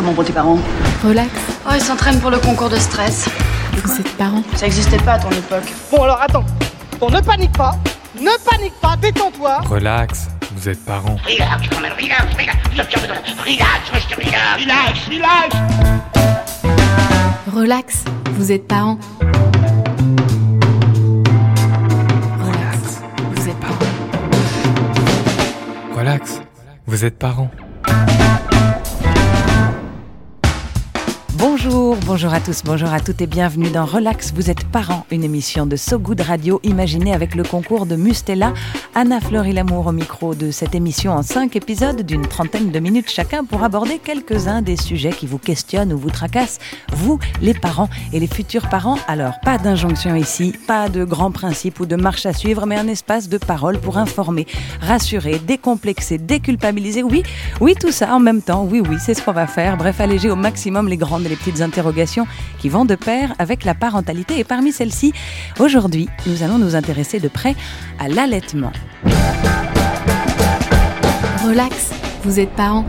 [0.00, 0.58] Comment vont tes parents
[1.04, 1.30] Relax.
[1.66, 3.28] Oh, ils s'entraînent pour le concours de stress.
[3.84, 4.42] Vous êtes parents.
[4.56, 5.64] Ça existait pas à ton époque.
[5.90, 6.46] Bon alors attends.
[6.98, 7.74] Bon ne panique pas.
[8.18, 9.58] Ne panique pas, détends-toi.
[9.68, 11.16] Relax, vous êtes parents.
[11.22, 12.94] Relax, quand même, relax, relax, relax,
[14.56, 15.54] relax, relax.
[17.54, 18.04] Relax.
[18.38, 18.98] Vous êtes parents.
[22.40, 23.02] Relax.
[23.34, 23.78] Vous êtes parents.
[25.94, 26.40] Relax,
[26.86, 27.50] vous êtes parents.
[31.40, 35.24] Bonjour, bonjour à tous, bonjour à toutes et bienvenue dans Relax, vous êtes parents, une
[35.24, 38.52] émission de So Good Radio imaginée avec le concours de Mustella.
[38.94, 43.08] Anna Fleury Lamour au micro de cette émission en cinq épisodes d'une trentaine de minutes
[43.08, 46.58] chacun pour aborder quelques-uns des sujets qui vous questionnent ou vous tracassent,
[46.92, 48.98] vous les parents et les futurs parents.
[49.08, 52.88] Alors, pas d'injonction ici, pas de grands principes ou de marche à suivre, mais un
[52.88, 54.46] espace de parole pour informer,
[54.82, 57.02] rassurer, décomplexer, déculpabiliser.
[57.02, 57.22] Oui,
[57.62, 58.68] oui, tout ça en même temps.
[58.70, 59.78] Oui, oui, c'est ce qu'on va faire.
[59.78, 62.26] Bref, alléger au maximum les grandes les petites interrogations
[62.58, 64.38] qui vont de pair avec la parentalité.
[64.38, 65.14] Et parmi celles-ci,
[65.58, 67.54] aujourd'hui, nous allons nous intéresser de près
[67.98, 68.72] à l'allaitement.
[71.42, 71.90] Relax.
[72.22, 72.84] Vous êtes parents.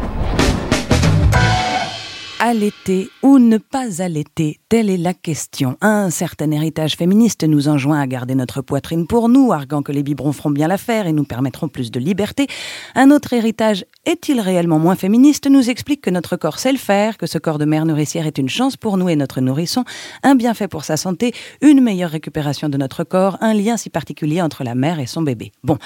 [2.44, 5.78] Allaiter ou ne pas allaiter Telle est la question.
[5.80, 10.02] Un certain héritage féministe nous enjoint à garder notre poitrine pour nous, arguant que les
[10.02, 12.48] biberons feront bien l'affaire et nous permettront plus de liberté.
[12.96, 17.18] Un autre héritage, est-il réellement moins féministe, nous explique que notre corps sait le faire,
[17.18, 19.86] que ce corps de mère nourricière est une chance pour nous et notre nourrisson,
[20.24, 24.42] un bienfait pour sa santé, une meilleure récupération de notre corps, un lien si particulier
[24.42, 25.52] entre la mère et son bébé.
[25.64, 25.78] Bon,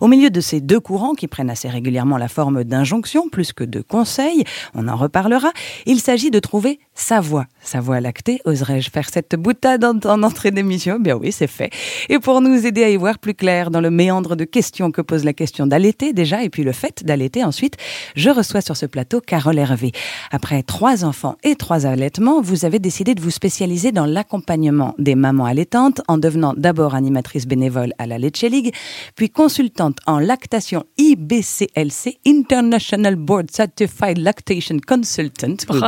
[0.00, 3.64] au milieu de ces deux courants qui prennent assez régulièrement la forme d'injonctions plus que
[3.64, 4.44] de conseils,
[4.74, 5.50] on en reparlera,
[5.86, 10.22] il s'agit de trouver sa voix, sa voix lactée Oserais-je faire cette boutade en, en
[10.22, 10.98] entrée d'émission?
[11.00, 11.70] Bien oui, c'est fait.
[12.08, 15.00] Et pour nous aider à y voir plus clair dans le méandre de questions que
[15.00, 17.76] pose la question d'allaiter déjà, et puis le fait d'allaiter ensuite,
[18.14, 19.92] je reçois sur ce plateau Carole Hervé.
[20.30, 25.14] Après trois enfants et trois allaitements, vous avez décidé de vous spécialiser dans l'accompagnement des
[25.14, 28.72] mamans allaitantes en devenant d'abord animatrice bénévole à la Leche League,
[29.16, 35.56] puis consultante en lactation IBCLC, International Board Certified Lactation Consultant.
[35.70, 35.80] Oui.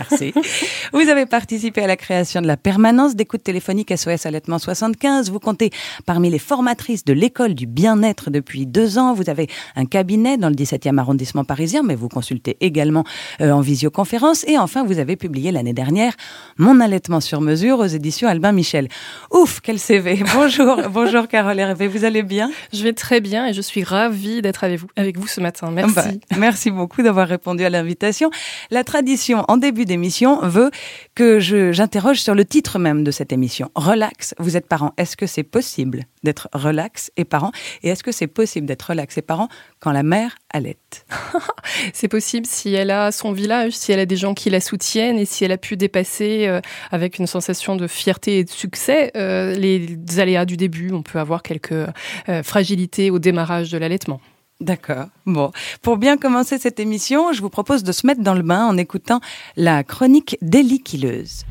[0.00, 0.32] Merci.
[0.92, 5.30] Vous avez participé à la création de la permanence d'écoute téléphonique SOS Allaitement 75.
[5.30, 5.70] Vous comptez
[6.06, 9.14] parmi les formatrices de l'école du bien-être depuis deux ans.
[9.14, 13.04] Vous avez un cabinet dans le 17e arrondissement parisien, mais vous consultez également
[13.40, 14.44] euh, en visioconférence.
[14.48, 16.14] Et enfin, vous avez publié l'année dernière
[16.56, 18.88] Mon allaitement sur mesure aux éditions Albin Michel.
[19.30, 20.22] Ouf, quel CV.
[20.34, 21.88] Bonjour, bonjour Carole Hervé.
[21.88, 22.50] Vous allez bien?
[22.72, 25.70] Je vais très bien et je suis ravie d'être avec vous, avec vous ce matin.
[25.70, 26.20] Merci.
[26.30, 28.30] Bah, merci beaucoup d'avoir répondu à l'invitation.
[28.70, 30.70] La tradition en début d'émission veut
[31.16, 33.70] que j'interroge sur le titre même de cette émission.
[33.74, 34.92] Relax, vous êtes parent.
[34.96, 37.50] Est-ce que c'est possible d'être relax et parent?
[37.82, 39.48] Et est-ce que c'est possible d'être relax et parent
[39.80, 41.06] quand la mère allaite
[41.92, 45.18] C'est possible si elle a son village, si elle a des gens qui la soutiennent
[45.18, 46.60] et si elle a pu dépasser euh,
[46.92, 50.92] avec une sensation de fierté et de succès euh, les aléas du début.
[50.92, 54.20] On peut avoir quelques euh, fragilités au démarrage de l'allaitement.
[54.60, 55.06] D'accord.
[55.24, 58.66] Bon, pour bien commencer cette émission, je vous propose de se mettre dans le bain
[58.66, 59.20] en écoutant
[59.56, 61.44] la chronique d'Elie Quilleuse.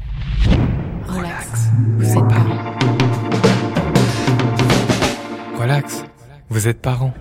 [1.08, 1.70] Relax.
[1.98, 2.80] Vous êtes parents.
[5.58, 6.04] Relax,
[6.50, 7.14] vous êtes parents.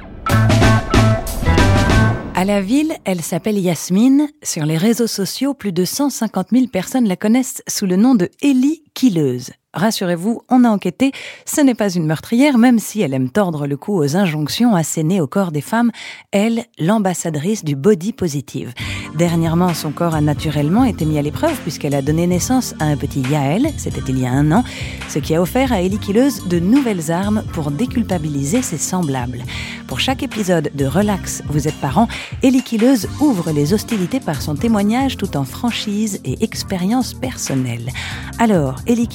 [2.35, 4.29] À la ville, elle s'appelle Yasmine.
[4.45, 8.31] Sur les réseaux sociaux, plus de 150 000 personnes la connaissent sous le nom de
[8.43, 9.51] Ellie Quilleuse.
[9.75, 11.13] Rassurez-vous, on a enquêté,
[11.45, 15.21] ce n'est pas une meurtrière, même si elle aime tordre le cou aux injonctions assénées
[15.21, 15.91] au corps des femmes,
[16.33, 18.73] elle, l'ambassadrice du body positive.
[19.17, 22.97] Dernièrement, son corps a naturellement été mis à l'épreuve puisqu'elle a donné naissance à un
[22.97, 24.65] petit Yael, c'était il y a un an,
[25.09, 29.45] ce qui a offert à Ellie de nouvelles armes pour déculpabiliser ses semblables.
[29.87, 32.09] Pour chaque épisode de Relax, vous êtes parents,
[32.43, 32.65] Ellie
[33.21, 37.91] ouvre les hostilités par son témoignage tout en franchise et expérience personnelle.
[38.39, 39.09] Alors, Ellie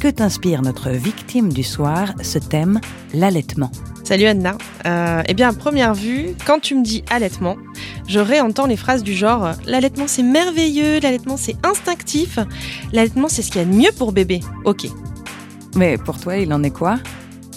[0.00, 2.80] que t'inspire notre victime du soir, ce thème,
[3.12, 3.70] l'allaitement
[4.04, 4.58] Salut Anna.
[4.86, 7.56] Euh, eh bien, à première vue, quand tu me dis allaitement,
[8.06, 12.38] je réentends les phrases du genre l'allaitement c'est merveilleux, l'allaitement c'est instinctif,
[12.92, 14.40] l'allaitement c'est ce qu'il y a de mieux pour bébé.
[14.66, 14.86] Ok.
[15.74, 16.98] Mais pour toi, il en est quoi?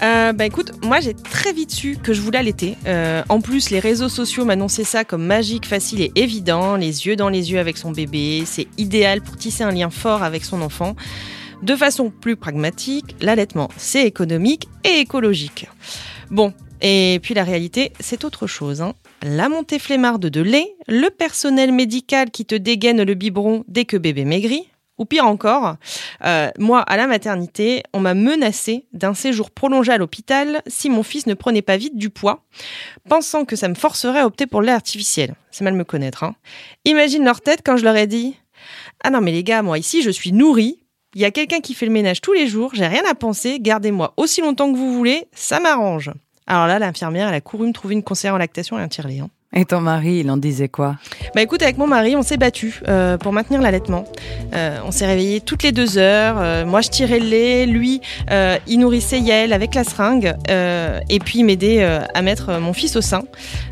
[0.04, 2.78] Euh, bah écoute, moi j'ai très vite su que je voulais allaiter.
[2.86, 7.16] Euh, en plus, les réseaux sociaux m'annonçaient ça comme magique, facile et évident, les yeux
[7.16, 10.62] dans les yeux avec son bébé, c'est idéal pour tisser un lien fort avec son
[10.62, 10.96] enfant.
[11.64, 15.68] De façon plus pragmatique, l'allaitement c'est économique et écologique.
[16.30, 18.82] Bon, et puis la réalité, c'est autre chose.
[18.82, 18.94] Hein.
[19.24, 23.98] La montée flemmarde de lait, le personnel médical qui te dégaine le biberon dès que
[23.98, 24.70] bébé maigrit.
[25.00, 25.76] Ou pire encore,
[26.26, 31.04] euh, moi, à la maternité, on m'a menacé d'un séjour prolongé à l'hôpital si mon
[31.04, 32.44] fils ne prenait pas vite du poids,
[33.08, 35.36] pensant que ça me forcerait à opter pour lait artificiel.
[35.52, 36.24] C'est mal me connaître.
[36.24, 36.36] Hein.
[36.84, 38.36] Imagine leur tête quand je leur ai dit
[39.04, 40.80] Ah non, mais les gars, moi ici, je suis nourrie.
[41.16, 43.60] Il y a quelqu'un qui fait le ménage tous les jours, j'ai rien à penser,
[43.60, 46.12] gardez-moi aussi longtemps que vous voulez, ça m'arrange.
[46.48, 49.20] Alors là, l'infirmière, elle a couru me trouver une conseillère en lactation et un tire-lait.
[49.20, 49.30] Hein.
[49.54, 50.98] Et ton mari, il en disait quoi?
[51.34, 54.04] Bah écoute, avec mon mari, on s'est battu euh, pour maintenir l'allaitement.
[54.54, 56.36] Euh, on s'est réveillé toutes les deux heures.
[56.38, 57.66] Euh, moi, je tirais le lait.
[57.66, 58.02] Lui,
[58.68, 60.36] il nourrissait Yael avec la seringue.
[60.50, 63.24] et puis, il m'aidait à mettre mon fils au sein.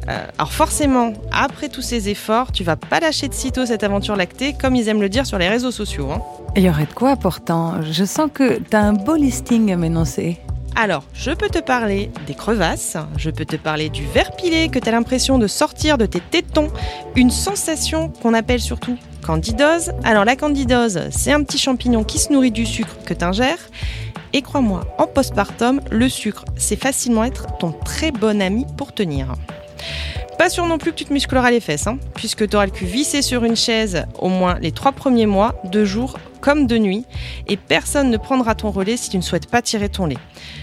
[0.08, 4.54] Alors forcément, après tous ces efforts, tu vas pas lâcher de sitôt cette aventure lactée,
[4.54, 6.10] comme ils aiment le dire sur les réseaux sociaux.
[6.12, 6.22] Hein.
[6.56, 7.82] Il y aurait de quoi pourtant?
[7.82, 10.40] Je sens que t'as un beau listing à m'énoncer.
[10.78, 14.78] Alors, je peux te parler des crevasses, je peux te parler du verre pilé que
[14.78, 16.68] tu as l'impression de sortir de tes tétons,
[17.16, 19.94] une sensation qu'on appelle surtout candidose.
[20.04, 23.70] Alors la candidose, c'est un petit champignon qui se nourrit du sucre que tu ingères.
[24.34, 29.34] Et crois-moi, en postpartum, le sucre, c'est facilement être ton très bon ami pour tenir.
[30.38, 32.72] Pas sûr non plus que tu te muscleras les fesses, hein, puisque tu auras le
[32.74, 36.78] cul vissé sur une chaise au moins les trois premiers mois, de jour comme de
[36.78, 37.06] nuit,
[37.48, 40.20] et personne ne prendra ton relais si tu ne souhaites pas tirer ton lait.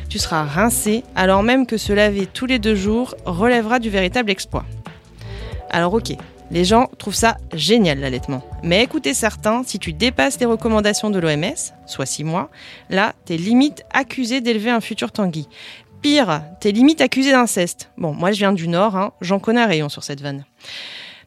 [0.08, 4.30] Tu seras rincé, alors même que se laver tous les deux jours relèvera du véritable
[4.30, 4.64] exploit.
[5.70, 6.12] Alors ok,
[6.52, 8.44] les gens trouvent ça génial l'allaitement.
[8.62, 12.48] Mais écoutez certains, si tu dépasses les recommandations de l'OMS, soit 6 mois,
[12.88, 15.48] là, t'es limite accusé d'élever un futur Tanguy.
[16.00, 17.90] Pire, t'es limite accusé d'inceste.
[17.98, 20.44] Bon, moi je viens du Nord, hein, j'en connais un rayon sur cette vanne.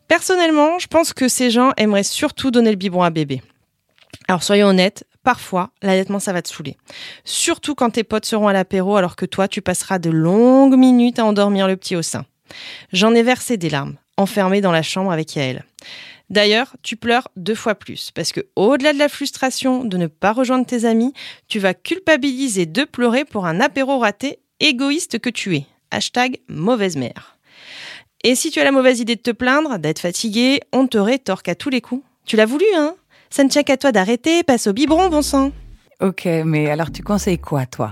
[0.07, 3.41] Personnellement, je pense que ces gens aimeraient surtout donner le biberon à bébé.
[4.27, 6.77] Alors soyons honnêtes, parfois, l'allaitement ça va te saouler.
[7.23, 11.19] Surtout quand tes potes seront à l'apéro alors que toi tu passeras de longues minutes
[11.19, 12.25] à endormir le petit au sein.
[12.91, 15.63] J'en ai versé des larmes, enfermée dans la chambre avec Yael.
[16.29, 20.31] D'ailleurs, tu pleures deux fois plus, parce que au-delà de la frustration de ne pas
[20.31, 21.13] rejoindre tes amis,
[21.47, 25.65] tu vas culpabiliser de pleurer pour un apéro raté égoïste que tu es.
[25.91, 27.37] Hashtag mauvaise mère.
[28.23, 31.47] Et si tu as la mauvaise idée de te plaindre, d'être fatigué, on te rétorque
[31.47, 32.03] à tous les coups.
[32.25, 32.95] Tu l'as voulu, hein?
[33.35, 35.51] Ça ne qu'à toi d'arrêter, passe au biberon, bon sang.
[35.99, 37.91] Ok, mais alors tu conseilles quoi, toi?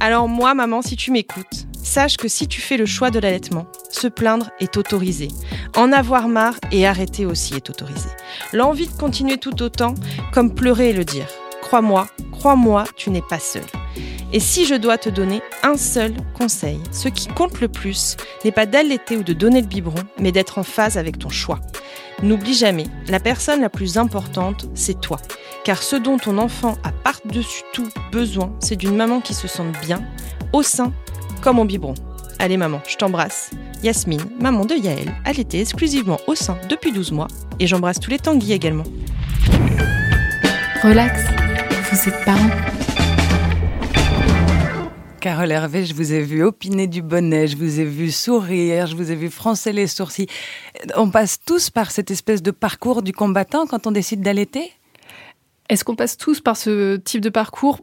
[0.00, 3.66] Alors moi, maman, si tu m'écoutes, sache que si tu fais le choix de l'allaitement,
[3.90, 5.28] se plaindre est autorisé.
[5.76, 8.10] En avoir marre et arrêter aussi est autorisé.
[8.52, 9.94] L'envie de continuer tout autant,
[10.30, 11.28] comme pleurer et le dire.
[11.62, 13.64] Crois-moi, crois-moi, tu n'es pas seul.
[14.34, 18.52] Et si je dois te donner un seul conseil, ce qui compte le plus n'est
[18.52, 21.60] pas d'allaiter ou de donner le biberon, mais d'être en phase avec ton choix.
[22.22, 25.18] N'oublie jamais, la personne la plus importante, c'est toi.
[25.64, 29.78] Car ce dont ton enfant a par-dessus tout besoin, c'est d'une maman qui se sente
[29.80, 30.02] bien,
[30.52, 30.92] au sein,
[31.42, 31.94] comme au biberon.
[32.38, 33.50] Allez maman, je t'embrasse.
[33.82, 37.28] Yasmine, maman de Yaël, allaitée exclusivement au sein depuis 12 mois.
[37.60, 38.84] Et j'embrasse tous les tanguis également.
[40.82, 41.20] Relax,
[41.90, 42.73] vous êtes parents.
[45.24, 48.94] Carole Hervé, je vous ai vu opiner du bonnet, je vous ai vu sourire, je
[48.94, 50.26] vous ai vu froncer les sourcils.
[50.96, 54.70] On passe tous par cette espèce de parcours du combattant quand on décide d'allaiter?
[55.70, 57.80] Est-ce qu'on passe tous par ce type de parcours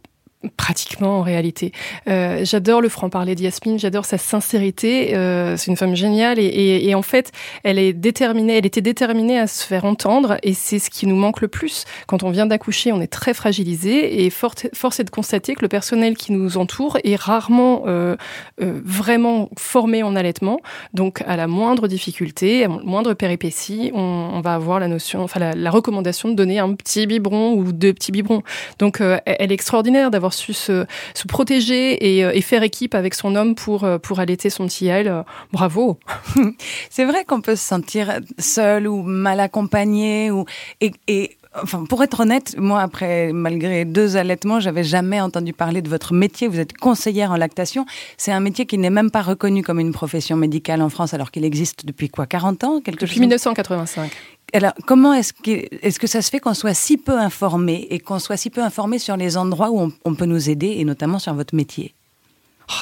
[0.58, 1.72] Pratiquement en réalité.
[2.08, 5.16] Euh, j'adore le franc-parler de Yasmine, j'adore sa sincérité.
[5.16, 7.32] Euh, c'est une femme géniale et, et, et, en fait,
[7.64, 11.16] elle est déterminée, elle était déterminée à se faire entendre et c'est ce qui nous
[11.16, 11.86] manque le plus.
[12.08, 15.68] Quand on vient d'accoucher, on est très fragilisé et force, est de constater que le
[15.68, 18.16] personnel qui nous entoure est rarement euh,
[18.62, 20.60] euh, vraiment formé en allaitement.
[20.94, 25.39] Donc, à la moindre difficulté, à la moindre péripétie, on, va avoir la notion, enfin
[25.39, 28.42] la, la, recommandation de donner un petit biberon ou deux petits biberons.
[28.80, 33.14] Donc, euh, elle est extraordinaire d'avoir su se, se protéger et, et, faire équipe avec
[33.14, 35.24] son homme pour, pour allaiter son petit Yael.
[35.52, 36.00] Bravo.
[36.90, 40.46] C'est vrai qu'on peut se sentir seul ou mal accompagné ou
[40.80, 45.82] et, et Enfin, pour être honnête, moi, après, malgré deux allaitements, j'avais jamais entendu parler
[45.82, 46.48] de votre métier.
[46.48, 47.86] Vous êtes conseillère en lactation.
[48.16, 51.30] C'est un métier qui n'est même pas reconnu comme une profession médicale en France, alors
[51.30, 54.12] qu'il existe depuis quoi, 40 ans quelque Depuis chose 1985.
[54.53, 55.51] Alors, comment est-ce que,
[55.86, 58.62] est que ça se fait qu'on soit si peu informé et qu'on soit si peu
[58.62, 61.96] informé sur les endroits où on, peut nous aider, et notamment sur votre métier?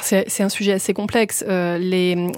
[0.02, 1.44] C'est un sujet assez complexe.
[1.48, 1.78] Euh,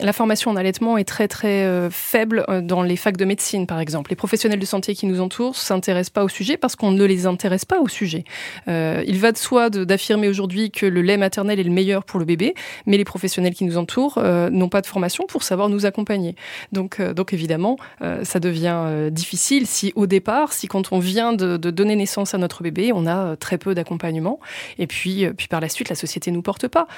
[0.01, 3.81] la formation en allaitement est très très euh, faible dans les facs de médecine, par
[3.81, 4.11] exemple.
[4.11, 7.27] Les professionnels de santé qui nous entourent s'intéressent pas au sujet parce qu'on ne les
[7.27, 8.25] intéresse pas au sujet.
[8.69, 12.19] Euh, il va de soi d'affirmer aujourd'hui que le lait maternel est le meilleur pour
[12.19, 12.55] le bébé,
[12.87, 16.35] mais les professionnels qui nous entourent euh, n'ont pas de formation pour savoir nous accompagner.
[16.73, 17.79] Donc, euh, évidemment,
[18.25, 22.63] ça devient difficile si au départ, si quand on vient de, donner naissance à notre
[22.63, 24.41] bébé, on a très peu d'accompagnement,
[24.79, 26.89] et puis, puis par la suite, la société nous porte pas.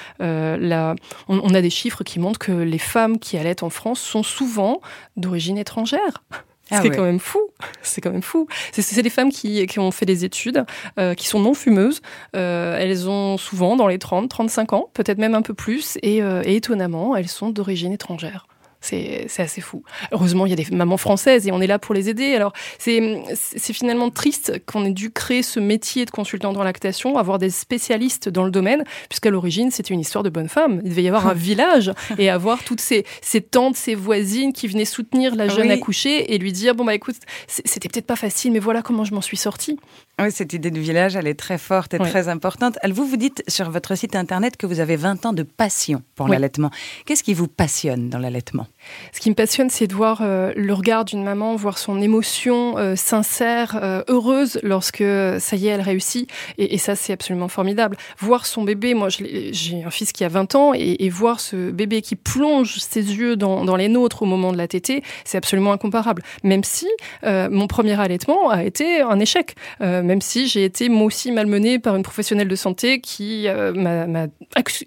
[0.59, 0.95] La,
[1.27, 4.23] on, on, a des chiffres qui montrent que les femmes qui allaitent en France sont
[4.23, 4.81] souvent
[5.17, 6.23] d'origine étrangère.
[6.71, 7.39] Ah c'est quand même fou.
[7.81, 8.47] C'est quand même fou.
[8.71, 10.65] C'est des femmes qui, qui, ont fait des études,
[10.99, 12.01] euh, qui sont non fumeuses.
[12.35, 16.23] Euh, elles ont souvent dans les 30, 35 ans, peut-être même un peu plus, et,
[16.23, 18.47] euh, et étonnamment, elles sont d'origine étrangère.
[18.85, 19.83] C'est assez fou.
[20.11, 22.35] Heureusement, il y a des mamans françaises et on est là pour les aider.
[22.35, 27.39] Alors, c'est finalement triste qu'on ait dû créer ce métier de consultant dans lactation, avoir
[27.39, 30.81] des spécialistes dans le domaine, puisqu'à l'origine, c'était une histoire de bonne femme.
[30.83, 34.67] Il devait y avoir un village et avoir toutes ces, ces tantes, ces voisines qui
[34.67, 37.15] venaient soutenir la jeune accouchée et lui dire Bon, bah écoute,
[37.47, 39.77] c'était peut-être pas facile, mais voilà comment je m'en suis sortie.
[40.17, 42.77] Oui, cette idée de village, elle est très forte et très importante.
[42.89, 46.29] Vous, vous dites sur votre site internet que vous avez 20 ans de passion pour
[46.29, 46.71] l'allaitement.
[47.05, 48.67] Qu'est-ce qui vous passionne dans l'allaitement?
[49.11, 52.77] Ce qui me passionne, c'est de voir euh, le regard d'une maman, voir son émotion
[52.77, 56.29] euh, sincère, euh, heureuse lorsque ça y est, elle réussit.
[56.57, 57.97] Et, ça, c'est absolument formidable.
[58.17, 62.01] Voir son bébé, moi j'ai un fils qui a 20 ans, et, voir ce bébé
[62.01, 65.73] qui plonge ses yeux dans, dans les nôtres au moment de la tétée, c'est absolument
[65.73, 66.23] incomparable.
[66.43, 66.87] Même si
[67.23, 69.55] mon premier allaitement a été un échec
[70.05, 74.27] même si j'ai été moi aussi malmenée par une professionnelle de santé qui euh, m'a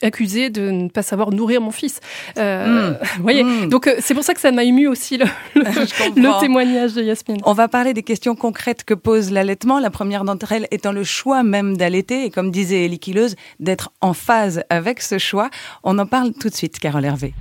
[0.03, 2.01] accusée de ne pas savoir nourrir mon fils.
[2.39, 2.97] Euh, hmm.
[3.21, 3.69] voyez hmm.
[3.69, 7.39] Donc euh, c'est pour ça que ça m'a ému aussi le, le, témoignage de Yasmine.
[7.45, 9.79] On va parler des questions concrètes que pose l'allaitement.
[9.79, 13.91] La première d'entre elles étant le choix même d'allaiter et comme disait Elie Kileuse, d'être
[14.01, 15.51] en phase avec ce choix.
[15.83, 17.35] On en parle tout de suite, Carole Hervé.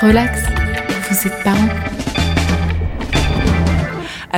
[0.00, 0.42] Relax,
[1.10, 1.97] vous êtes parents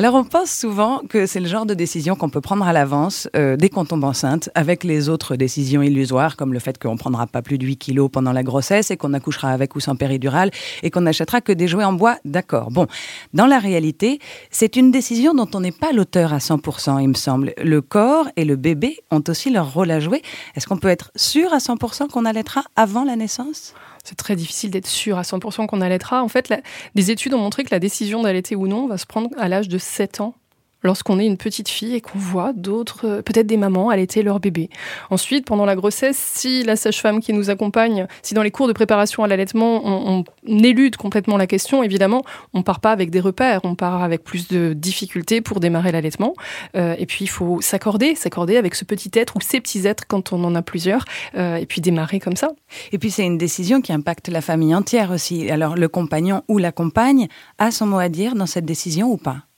[0.01, 3.29] alors on pense souvent que c'est le genre de décision qu'on peut prendre à l'avance
[3.37, 7.27] euh, dès qu'on tombe enceinte, avec les autres décisions illusoires, comme le fait qu'on prendra
[7.27, 10.53] pas plus de 8 kilos pendant la grossesse et qu'on accouchera avec ou sans péridurale
[10.83, 12.71] et qu'on n'achètera que des jouets en bois, d'accord.
[12.71, 12.87] Bon,
[13.35, 17.15] dans la réalité, c'est une décision dont on n'est pas l'auteur à 100%, il me
[17.15, 17.53] semble.
[17.63, 20.23] Le corps et le bébé ont aussi leur rôle à jouer.
[20.57, 23.75] Est-ce qu'on peut être sûr à 100% qu'on allaitera avant la naissance?
[24.05, 26.23] C'est très difficile d'être sûr à 100% qu'on allaitera.
[26.23, 26.53] En fait,
[26.95, 29.69] des études ont montré que la décision d'allaiter ou non va se prendre à l'âge
[29.69, 30.35] de 7 ans
[30.83, 34.41] lorsqu'on est une petite fille et qu'on voit d'autres, euh, peut-être des mamans allaiter leur
[34.41, 34.71] bébé.
[35.11, 38.73] Ensuite, pendant la grossesse, si la sage-femme qui nous accompagne, si dans les cours de
[38.73, 42.23] préparation à l'allaitement, on, élude complètement la question, évidemment,
[42.55, 46.35] on part pas avec des repères, on part avec plus de difficultés pour démarrer l'allaitement.
[46.77, 50.05] Euh, et puis, il faut s'accorder, s'accorder avec ce petit être ou ces petits êtres
[50.07, 51.05] quand on en a plusieurs,
[51.37, 52.51] euh, et puis démarrer comme ça.
[52.93, 55.51] Et puis, c'est une décision qui impacte la famille entière aussi.
[55.51, 59.17] Alors, le compagnon ou la compagne a son mot à dire dans cette décision ou
[59.17, 59.50] pas?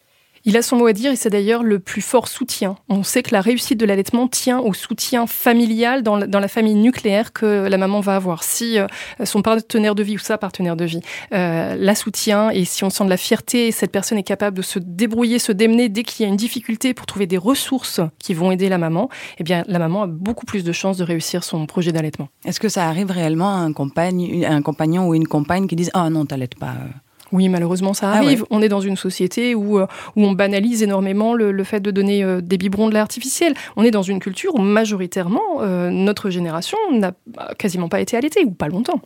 [0.45, 2.77] Il a son mot à dire et c'est d'ailleurs le plus fort soutien.
[2.89, 7.33] On sait que la réussite de l'allaitement tient au soutien familial dans la, famille nucléaire
[7.33, 8.43] que la maman va avoir.
[8.43, 8.87] Si euh,
[9.25, 11.01] son partenaire de vie ou sa partenaire de vie
[11.33, 14.63] euh, la soutient et si on sent de la fierté, cette personne est capable de
[14.63, 18.35] se débrouiller, se démener dès qu'il y a une difficulté pour trouver des ressources qui
[18.35, 19.09] vont aider la maman,
[19.39, 22.29] eh bien la maman a beaucoup plus de chances de réussir son projet d'allaitement.
[22.45, 26.11] Est-ce que ça arrive réellement à un, un compagnon ou une compagne qui disent «Ah
[26.11, 26.89] non, t'allaites pas euh
[27.33, 28.45] oui, malheureusement, ça ah arrive.
[28.51, 29.87] On est dans une société où, euh,
[30.17, 33.55] où on banalise énormément le, fait de donner euh, des biberons de lait artificiel.
[33.77, 37.13] On est dans une culture où majoritairement, euh, notre génération n'a
[37.59, 39.01] quasiment pas été allaitée, ou pas longtemps.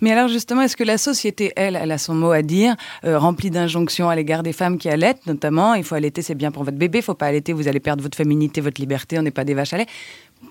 [0.00, 3.50] Mais alors justement, est-ce que la société, elle, elle a son mot à dire, remplie
[3.50, 6.78] d'injonctions à l'égard des femmes qui allaitent, notamment, il faut allaiter, c'est bien pour votre
[6.78, 9.42] bébé, il faut pas allaiter, vous allez perdre votre féminité, votre liberté, on n'est pas
[9.42, 9.86] des vaches à lait.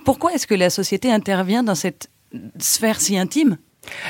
[0.04, 2.10] Pourquoi est-ce que la société intervient dans cette
[2.60, 3.58] sphère si intime?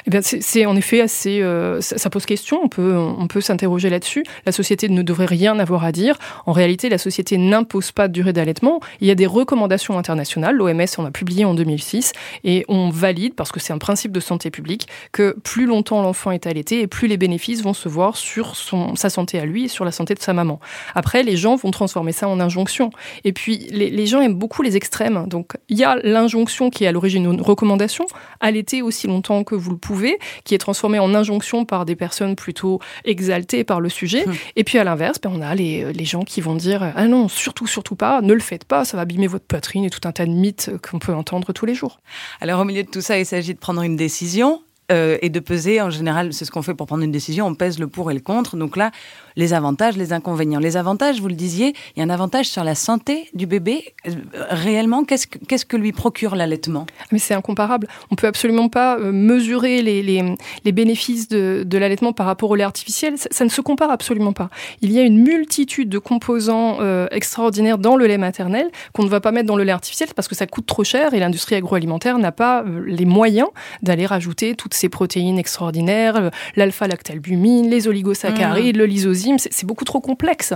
[0.05, 1.41] Eh bien, c'est en effet assez.
[1.41, 2.59] Euh, ça, pose question.
[2.63, 4.23] On peut, on peut s'interroger là-dessus.
[4.45, 6.17] La société ne devrait rien avoir à dire.
[6.45, 8.81] En réalité, la société n'impose pas de durée d'allaitement.
[8.99, 10.55] Il y a des recommandations internationales.
[10.55, 12.11] L'OMS en a publié en 2006
[12.43, 16.31] et on valide parce que c'est un principe de santé publique que plus longtemps l'enfant
[16.31, 19.65] est allaité et plus les bénéfices vont se voir sur son, sa santé à lui
[19.65, 20.59] et sur la santé de sa maman.
[20.95, 22.91] Après, les gens vont transformer ça en injonction.
[23.23, 25.27] Et puis, les, les gens aiment beaucoup les extrêmes.
[25.27, 28.05] Donc, il y a l'injonction qui est à l'origine d'une recommandation
[28.39, 32.79] allaiter aussi longtemps que le pouvez, qui est transformé en injonction par des personnes plutôt
[33.05, 34.27] exaltées par le sujet.
[34.27, 34.33] Hum.
[34.55, 37.27] Et puis à l'inverse, ben, on a les, les, gens qui vont dire Ah non,
[37.27, 40.11] surtout, surtout pas, ne le faites pas, ça va abîmer votre poitrine et tout un
[40.11, 41.99] tas de mythes qu'on peut entendre tous les jours.
[42.39, 44.61] Alors au milieu de tout ça, il s'agit de prendre une décision.
[44.91, 47.55] Euh, et de peser, en général, c'est ce qu'on fait pour prendre une décision, on
[47.55, 48.57] pèse le pour et le contre.
[48.57, 48.91] Donc là,
[49.35, 50.59] les avantages, les inconvénients.
[50.59, 53.93] Les avantages, vous le disiez, il y a un avantage sur la santé du bébé.
[54.07, 54.11] Euh,
[54.49, 55.27] réellement, qu'est-ce
[55.65, 56.85] que, lui procure l'allaitement?
[57.11, 57.87] Mais c'est incomparable.
[58.11, 63.15] On peut absolument pas euh, mesurer les, bénéfices de, l'allaitement par rapport au lait artificiel.
[63.17, 64.49] Ça, ne se compare absolument pas.
[64.81, 66.79] Il y a une multitude de composants
[67.11, 70.27] extraordinaires dans le lait maternel qu'on ne va pas mettre dans le lait artificiel parce
[70.27, 73.47] que ça coûte trop cher et l'industrie agroalimentaire n'a pas les moyens
[73.81, 78.79] d'aller rajouter toutes ces protéines extraordinaires, l'alpha-lactalbumine, les oligosaccharides, mmh.
[78.79, 80.53] le lysosine c'est beaucoup trop complexe.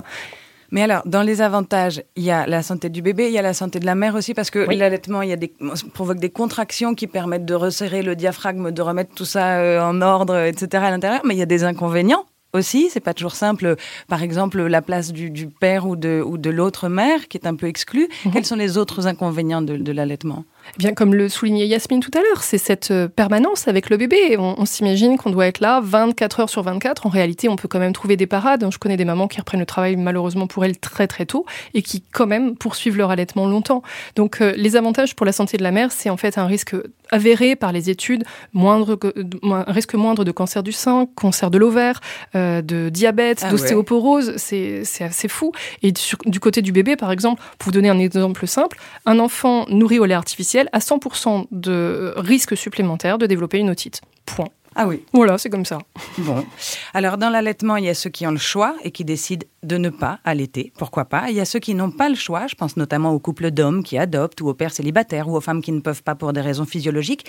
[0.71, 3.41] Mais alors, dans les avantages, il y a la santé du bébé, il y a
[3.43, 5.53] la santé de la mère aussi, parce que l'allaitement, il y a des,
[5.93, 10.01] provoque des contractions qui permettent de resserrer le diaphragme, de remettre tout ça euh, en
[10.01, 10.83] ordre, etc.
[10.85, 11.21] à l'intérieur.
[11.23, 12.89] Mais il y a des inconvénients aussi.
[12.91, 13.75] C'est pas toujours simple.
[14.07, 17.47] Par exemple, la place du, du père ou de, ou de l'autre mère qui est
[17.47, 18.07] un peu exclue.
[18.25, 18.31] Mhm.
[18.33, 20.45] Quels sont les autres inconvénients de, de l'allaitement?
[20.73, 23.97] Eh Bien, comme le soulignait Yasmine tout à l'heure, c'est cette euh, permanence avec le
[23.97, 24.35] bébé.
[24.37, 27.05] On, on s'imagine qu'on doit être là 24 heures sur 24.
[27.05, 28.67] En réalité, on peut quand même trouver des parades.
[28.71, 31.81] Je connais des mamans qui reprennent le travail malheureusement pour elles très très tôt et
[31.81, 33.83] qui quand même poursuivent leur allaitement longtemps.
[34.15, 36.75] Donc, euh, les avantages pour la santé de la mère, c'est en fait un risque
[37.11, 41.57] avéré par les études, moindre, que- un risque moindre de cancer du sein, cancer de
[41.59, 42.01] l'ovaire,
[42.35, 43.51] euh, de diabète, Ah ouais.
[43.51, 44.33] d'ostéoporose.
[44.37, 45.51] C'est c'est assez fou.
[45.83, 49.19] Et sur- du côté du bébé, par exemple, pour vous donner un exemple simple, un
[49.19, 54.01] enfant nourri au lait artificiel a 100% de risque supplémentaire de développer une otite.
[54.25, 54.49] Point.
[54.77, 55.05] Ah oui.
[55.13, 55.79] Voilà, c'est comme ça.
[56.17, 56.45] Bon.
[56.93, 59.77] Alors, dans l'allaitement, il y a ceux qui ont le choix et qui décident de
[59.77, 60.73] ne pas allaiter.
[60.77, 61.29] Pourquoi pas?
[61.29, 62.47] Il y a ceux qui n'ont pas le choix.
[62.47, 65.61] Je pense notamment aux couples d'hommes qui adoptent ou aux pères célibataires ou aux femmes
[65.61, 67.25] qui ne peuvent pas pour des raisons physiologiques.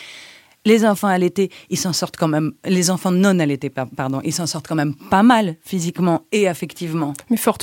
[0.67, 2.53] Les enfants allaités, ils s'en sortent quand même.
[2.67, 6.47] Les enfants non allaités, par- pardon, ils s'en sortent quand même pas mal physiquement et
[6.49, 7.15] affectivement.
[7.31, 7.57] Mais fort,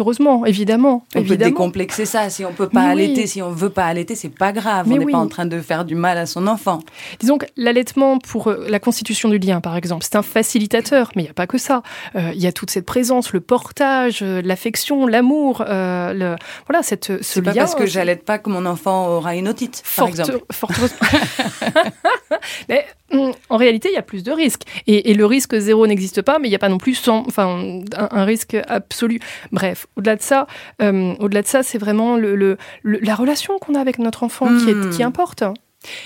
[0.00, 1.06] heureusement, évidemment.
[1.14, 2.28] On peut décomplexer ça.
[2.28, 3.04] Si on peut pas Mais oui.
[3.04, 4.86] allaiter, si on veut pas allaiter, c'est pas grave.
[4.88, 5.12] Mais on n'est oui.
[5.12, 6.80] pas en train de faire du mal à son enfant.
[7.20, 11.22] Disons que l'allaitement pour euh, la constitution du lien, par exemple, c'est un facilitateur, mais
[11.22, 11.82] il n'y a pas que ça.
[12.16, 16.82] Euh, Il y a toute cette présence, le portage, euh, l'affection, l'amour, euh, le, voilà,
[16.82, 20.08] cette, ce C'est pas parce que j'allaite pas que mon enfant aura une otite, par
[20.08, 20.40] exemple.
[20.50, 20.98] fort heureusement.
[22.68, 24.62] mais hum, en réalité, il y a plus de risques.
[24.86, 27.80] Et, et le risque zéro n'existe pas, mais il n'y a pas non plus enfin,
[27.96, 29.20] un, un risque absolu.
[29.52, 30.46] Bref, au-delà de ça,
[30.80, 34.22] euh, au-delà de ça, c'est vraiment le, le- le- la relation qu'on a avec notre
[34.22, 34.82] enfant qui, Hmm.
[34.88, 35.44] est, qui importe.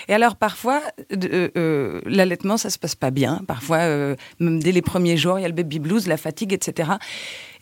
[0.08, 0.80] Et alors parfois,
[1.12, 3.42] euh, euh, l'allaitement, ça se passe pas bien.
[3.46, 6.54] Parfois, euh, même dès les premiers jours, il y a le baby blues, la fatigue,
[6.54, 6.92] etc.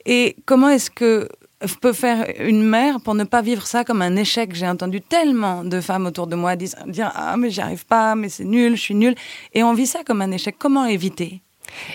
[0.06, 1.28] Et comment est-ce que
[1.80, 5.64] peut faire une mère pour ne pas vivre ça comme un échec J'ai entendu tellement
[5.64, 8.80] de femmes autour de moi dire, ah mais j'y arrive pas, mais c'est nul, je
[8.80, 9.14] suis nulle.
[9.52, 10.56] Et on vit ça comme un échec.
[10.58, 11.43] Comment éviter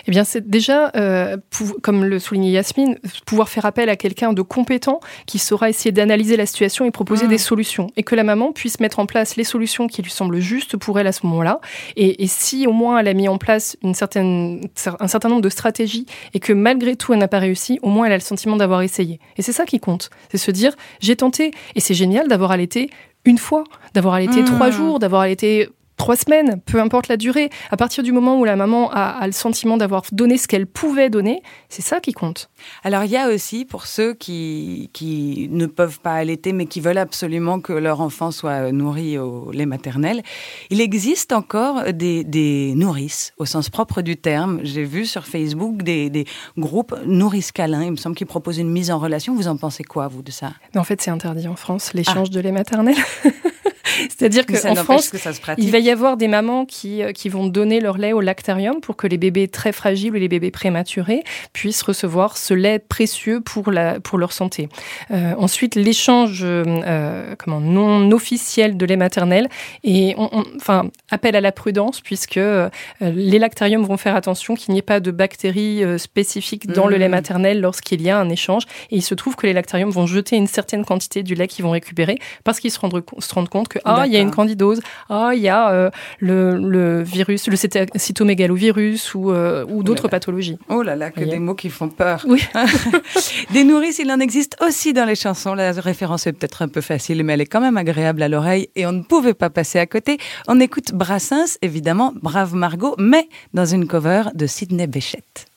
[0.06, 1.36] Eh bien, c'est déjà, euh,
[1.82, 6.36] comme le soulignait Yasmine, pouvoir faire appel à quelqu'un de compétent qui saura essayer d'analyser
[6.36, 7.28] la situation et proposer Mm.
[7.30, 7.86] des solutions.
[7.96, 10.98] Et que la maman puisse mettre en place les solutions qui lui semblent justes pour
[10.98, 11.60] elle à ce moment-là.
[11.96, 14.60] Et, et si au moins elle a mis en place une certaine,
[15.00, 18.06] un certain nombre de stratégies et que malgré tout elle n'a pas réussi, au moins
[18.06, 19.20] elle a le sentiment d'avoir essayé.
[19.36, 20.10] Et c'est ça qui compte.
[20.30, 21.50] C'est se dire, j'ai tenté.
[21.74, 22.90] Et c'est génial d'avoir allaité
[23.24, 23.64] une fois,
[23.94, 24.44] d'avoir allaité Mm.
[24.46, 25.68] trois jours, d'avoir allaité
[26.00, 27.50] trois semaines, peu importe la durée.
[27.70, 30.66] À partir du moment où la maman a, a le sentiment d'avoir donné ce qu'elle
[30.66, 32.48] pouvait donner, c'est ça qui compte.
[32.84, 36.80] Alors il y a aussi pour ceux qui, qui ne peuvent pas allaiter mais qui
[36.80, 40.22] veulent absolument que leur enfant soit nourri au lait maternel,
[40.70, 44.60] il existe encore des, des nourrices au sens propre du terme.
[44.62, 46.24] J'ai vu sur Facebook des, des
[46.56, 49.34] groupes nourrices câlins, il me semble qu'ils proposent une mise en relation.
[49.34, 50.52] Vous en pensez quoi vous de ça?
[50.72, 52.96] Mais en fait, c'est interdit en France, l'échange de lait maternel.
[54.08, 55.64] C'est-à-dire qu'en France, que ça se pratique.
[55.64, 58.80] il va y avoir des mamans qui, euh, qui vont donner leur lait au lactarium
[58.80, 61.22] pour que les bébés très fragiles ou les bébés prématurés
[61.52, 64.68] puissent recevoir ce lait précieux pour, la, pour leur santé.
[65.10, 69.48] Euh, ensuite, l'échange euh, comment, non officiel de lait maternel
[69.84, 72.68] et on, on- enfin, appel à la prudence puisque euh,
[73.00, 77.08] les lactariums vont faire attention qu'il n'y ait pas de bactéries spécifiques dans le lait
[77.08, 78.64] maternel lorsqu'il y a un échange.
[78.90, 81.64] Et il se trouve que les lactariums vont jeter une certaine quantité du lait qu'ils
[81.64, 84.30] vont récupérer parce qu'ils se rendent, se rendent compte que ah il y a une
[84.30, 85.70] candidose, ah il y a
[86.18, 87.56] le, le virus, le
[87.96, 90.10] cytomégalovirus ou, euh, ou d'autres là là.
[90.10, 90.58] pathologies.
[90.68, 92.24] Oh là là, que des mots qui font peur.
[92.28, 92.42] Oui.
[93.52, 95.54] des nourrices, il en existe aussi dans les chansons.
[95.54, 98.68] La référence est peut-être un peu facile, mais elle est quand même agréable à l'oreille
[98.76, 100.18] et on ne pouvait pas passer à côté.
[100.48, 105.49] On écoute Brassens, évidemment, Brave Margot, mais dans une cover de Sidney Bechet.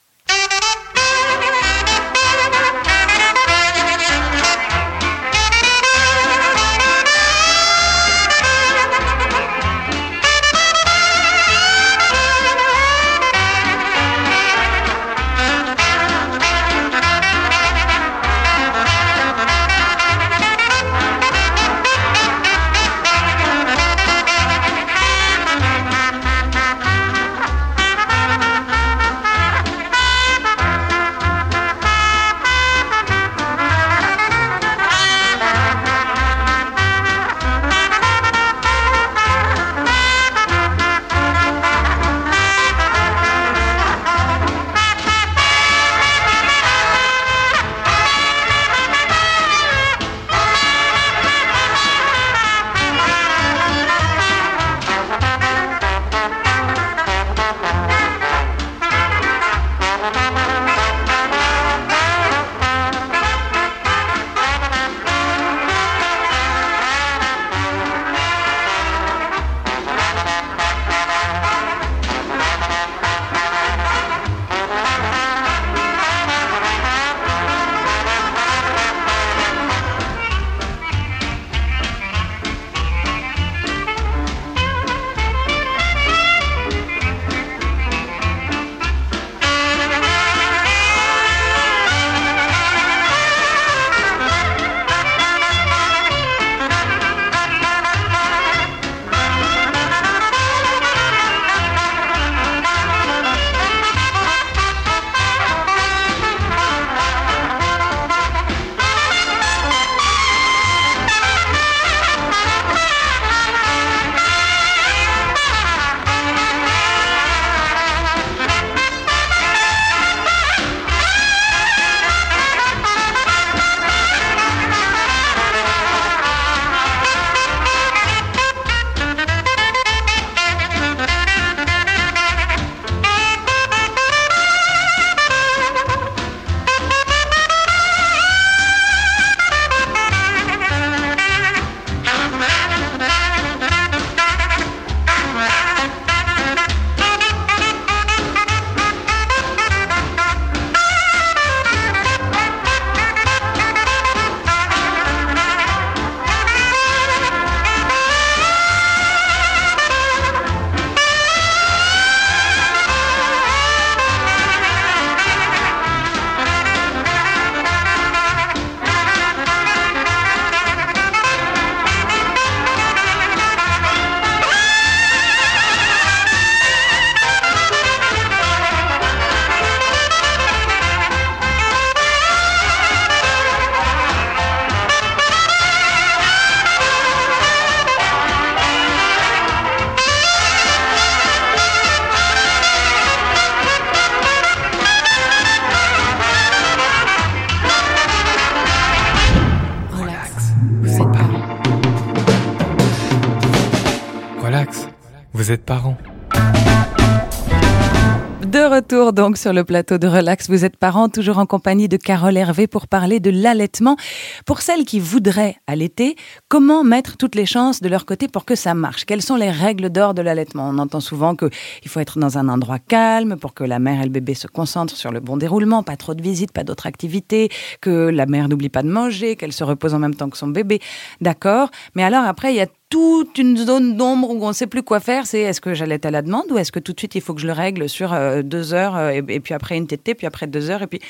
[209.14, 212.66] Donc sur le plateau de Relax, vous êtes parents, toujours en compagnie de Carole Hervé
[212.66, 213.96] pour parler de l'allaitement.
[214.44, 216.16] Pour celles qui voudraient allaiter,
[216.48, 219.04] comment mettre toutes les chances de leur côté pour que ça marche?
[219.04, 220.68] Quelles sont les règles d'or de l'allaitement?
[220.68, 224.04] On entend souvent qu'il faut être dans un endroit calme pour que la mère et
[224.04, 227.50] le bébé se concentrent sur le bon déroulement, pas trop de visites, pas d'autres activités,
[227.80, 230.48] que la mère n'oublie pas de manger, qu'elle se repose en même temps que son
[230.48, 230.80] bébé.
[231.20, 234.68] D'accord, mais alors après, il y a toute une zone d'ombre où on ne sait
[234.68, 235.26] plus quoi faire.
[235.26, 237.34] C'est est-ce que j'allaite à la demande ou est-ce que tout de suite il faut
[237.34, 240.14] que je le règle sur euh, deux heures euh, et, et, puis après une tétée,
[240.14, 241.00] puis après deux heures et puis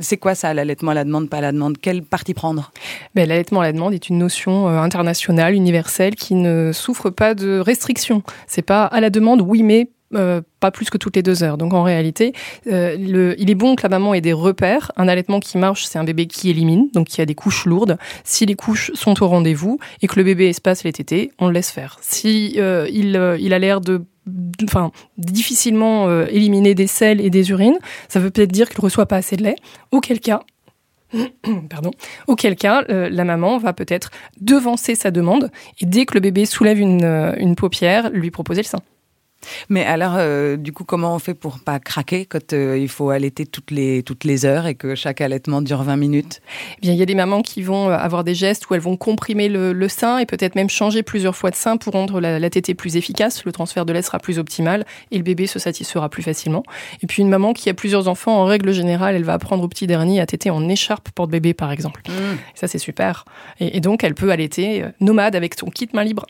[0.00, 1.76] c'est quoi ça l'allaitement à la demande, pas à la demande?
[1.76, 2.72] Quelle partie prendre?
[3.14, 7.34] Ben, L'allaitement à la demande est une notion euh, internationale, universelle, qui ne souffre pas
[7.34, 8.22] de restrictions.
[8.46, 11.58] C'est pas à la demande, oui, mais euh, pas plus que toutes les deux heures.
[11.58, 12.32] Donc en réalité,
[12.66, 14.90] euh, le, il est bon que la maman ait des repères.
[14.96, 17.98] Un allaitement qui marche, c'est un bébé qui élimine, donc qui a des couches lourdes.
[18.24, 21.52] Si les couches sont au rendez-vous et que le bébé espace les tétés, on le
[21.52, 21.98] laisse faire.
[22.00, 24.02] Si euh, il, a l'air de
[24.64, 29.16] enfin difficilement éliminer des selles et des urines, ça veut peut-être dire qu'il reçoit pas
[29.16, 29.56] assez de lait.
[29.92, 30.40] Auquel cas,
[31.70, 31.90] Pardon.
[32.26, 36.78] Auquel cas, la maman va peut-être devancer sa demande et dès que le bébé soulève
[36.78, 38.80] une, une paupière, lui proposer le sein.
[39.68, 43.10] Mais alors, euh, du coup, comment on fait pour pas craquer quand euh, il faut
[43.10, 46.40] allaiter toutes les, toutes les heures et que chaque allaitement dure 20 minutes?
[46.78, 48.80] Eh Bien, il y a des mamans qui vont euh, avoir des gestes où elles
[48.80, 52.20] vont comprimer le, le sein et peut-être même changer plusieurs fois de sein pour rendre
[52.20, 53.44] la, la tétée plus efficace.
[53.44, 56.64] Le transfert de lait sera plus optimal et le bébé se satisfera plus facilement.
[57.02, 59.68] Et puis, une maman qui a plusieurs enfants, en règle générale, elle va apprendre au
[59.68, 62.02] petit dernier à téter en écharpe porte-bébé, par exemple.
[62.08, 62.12] Mmh.
[62.54, 63.24] Ça, c'est super.
[63.60, 66.26] Et, et, donc, elle peut allaiter nomade avec son kit main libre.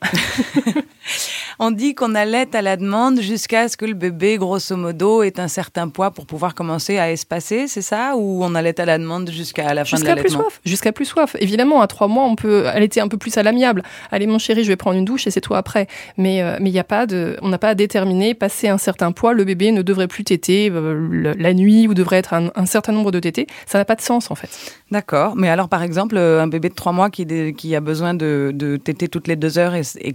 [1.59, 5.39] on dit qu'on allaite à la demande jusqu'à ce que le bébé, grosso modo, ait
[5.41, 8.17] un certain poids pour pouvoir commencer à espacer, c'est ça?
[8.17, 10.39] Ou on allaite à la demande jusqu'à la fin jusqu'à de l'allaitement?
[10.41, 10.61] plus soif.
[10.65, 11.37] Jusqu'à plus soif.
[11.41, 13.83] Évidemment, à trois mois, on peut allaiter un peu plus à l'amiable.
[14.11, 15.87] Allez, mon chéri, je vais prendre une douche et c'est toi après.
[16.17, 18.35] Mais euh, mais il y a pas de, on n'a pas à déterminer.
[18.35, 22.19] Passer un certain poids, le bébé ne devrait plus téter euh, la nuit ou devrait
[22.19, 23.47] être un, un certain nombre de tétés.
[23.67, 24.51] Ça n'a pas de sens en fait.
[24.91, 25.37] D'accord.
[25.37, 28.77] Mais alors, par exemple, un bébé de trois mois qui, qui a besoin de, de
[28.77, 30.15] téter toutes les deux heures et, et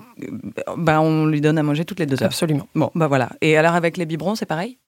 [0.77, 2.27] ben, on lui donne à manger toutes les deux heures.
[2.27, 2.67] Absolument.
[2.73, 3.29] Bon, bah voilà.
[3.41, 4.79] Et alors avec les biberons, c'est pareil?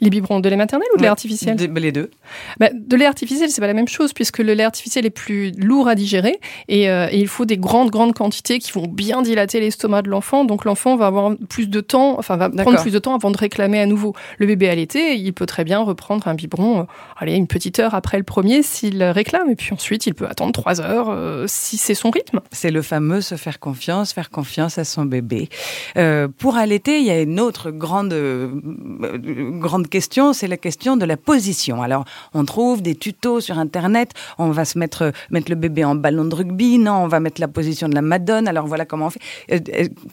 [0.00, 2.10] Les biberons de lait maternel ou de ouais, lait artificiel de, Les deux.
[2.58, 5.52] Bah, de lait artificiel, c'est pas la même chose puisque le lait artificiel est plus
[5.52, 9.22] lourd à digérer et, euh, et il faut des grandes grandes quantités qui vont bien
[9.22, 10.44] dilater l'estomac de l'enfant.
[10.44, 13.36] Donc l'enfant va avoir plus de temps, enfin va prendre plus de temps avant de
[13.36, 14.14] réclamer à nouveau.
[14.38, 16.84] Le bébé allaité, il peut très bien reprendre un biberon, euh,
[17.16, 20.52] allez une petite heure après le premier s'il réclame et puis ensuite il peut attendre
[20.52, 22.40] trois heures euh, si c'est son rythme.
[22.50, 25.48] C'est le fameux se faire confiance, faire confiance à son bébé.
[25.96, 28.12] Euh, pour allaiter, il y a une autre grande
[29.60, 31.82] grande question, c'est la question de la position.
[31.82, 34.10] Alors, on trouve des tutos sur Internet.
[34.38, 36.78] On va se mettre, mettre le bébé en ballon de rugby.
[36.78, 38.48] Non, on va mettre la position de la madone.
[38.48, 39.20] Alors, voilà comment on fait.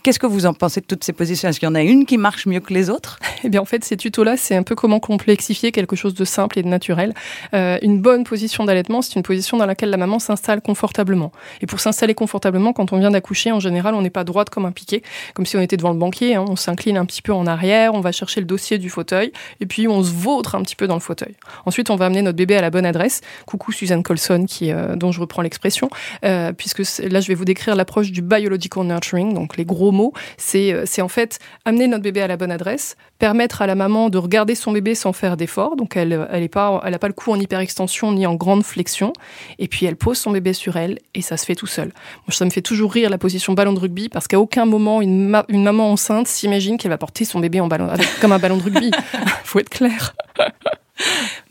[0.03, 1.49] Qu'est-ce que vous en pensez de toutes ces positions?
[1.49, 3.19] Est-ce qu'il y en a une qui marche mieux que les autres?
[3.45, 6.60] Eh bien, en fait, ces tutos-là, c'est un peu comment complexifier quelque chose de simple
[6.60, 7.13] et de naturel.
[7.53, 11.32] Euh, une bonne position d'allaitement, c'est une position dans laquelle la maman s'installe confortablement.
[11.62, 14.65] Et pour s'installer confortablement, quand on vient d'accoucher, en général, on n'est pas droite comme
[14.65, 15.03] un piquet,
[15.36, 16.36] comme si on était devant le banquier.
[16.36, 16.43] Hein.
[16.49, 19.65] On s'incline un petit peu en arrière, on va chercher le dossier du fauteuil, et
[19.65, 21.35] puis on se vautre un petit peu dans le fauteuil.
[21.65, 23.21] Ensuite, on va amener notre bébé à la bonne adresse.
[23.45, 25.89] Coucou Suzanne Colson, euh, dont je reprends l'expression,
[26.25, 30.13] euh, puisque là, je vais vous décrire l'approche du biological nurturing, donc les gros mots.
[30.38, 33.75] C'est euh, c'est en fait amener notre bébé à la bonne adresse, permettre à la
[33.75, 37.13] maman de regarder son bébé sans faire d'effort, donc elle pas elle a pas le
[37.13, 39.13] cou en hyperextension ni en grande flexion,
[39.59, 41.88] et puis elle pose son bébé sur elle et ça se fait tout seul.
[42.27, 45.01] Moi, ça me fait toujours rire la position ballon de rugby parce qu'à aucun moment
[45.01, 47.89] une, ma une maman enceinte s'imagine qu'elle va porter son bébé en ballon
[48.21, 48.91] comme un ballon de rugby.
[49.43, 50.13] Faut être clair.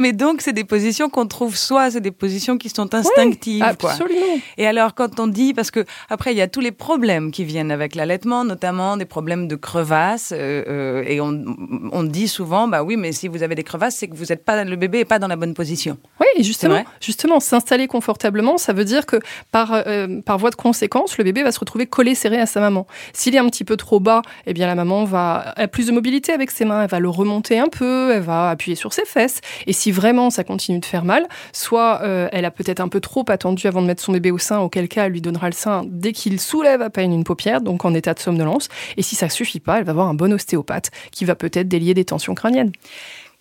[0.00, 3.62] Mais donc, c'est des positions qu'on trouve soi, c'est des positions qui sont instinctives.
[3.62, 4.20] Oui, absolument.
[4.20, 4.40] Quoi.
[4.56, 7.44] Et alors, quand on dit, parce que après, il y a tous les problèmes qui
[7.44, 11.44] viennent avec l'allaitement, notamment des problèmes de crevasses, euh, euh, et on,
[11.92, 14.44] on dit souvent, bah oui, mais si vous avez des crevasses, c'est que vous êtes
[14.44, 15.98] pas, le bébé est pas dans la bonne position.
[16.20, 19.16] Oui, et justement, justement, s'installer confortablement, ça veut dire que
[19.50, 22.60] par, euh, par voie de conséquence, le bébé va se retrouver collé serré à sa
[22.60, 22.86] maman.
[23.12, 25.92] S'il est un petit peu trop bas, eh bien, la maman va, a plus de
[25.92, 29.04] mobilité avec ses mains, elle va le remonter un peu, elle va appuyer sur ses
[29.04, 29.40] fesses.
[29.66, 33.00] Et si vraiment ça continue de faire mal, soit euh, elle a peut-être un peu
[33.00, 35.54] trop attendu avant de mettre son bébé au sein, auquel cas elle lui donnera le
[35.54, 38.68] sein dès qu'il soulève à peine une paupière, donc en état de somnolence.
[38.96, 41.94] Et si ça suffit pas, elle va voir un bon ostéopathe qui va peut-être délier
[41.94, 42.72] des tensions crâniennes.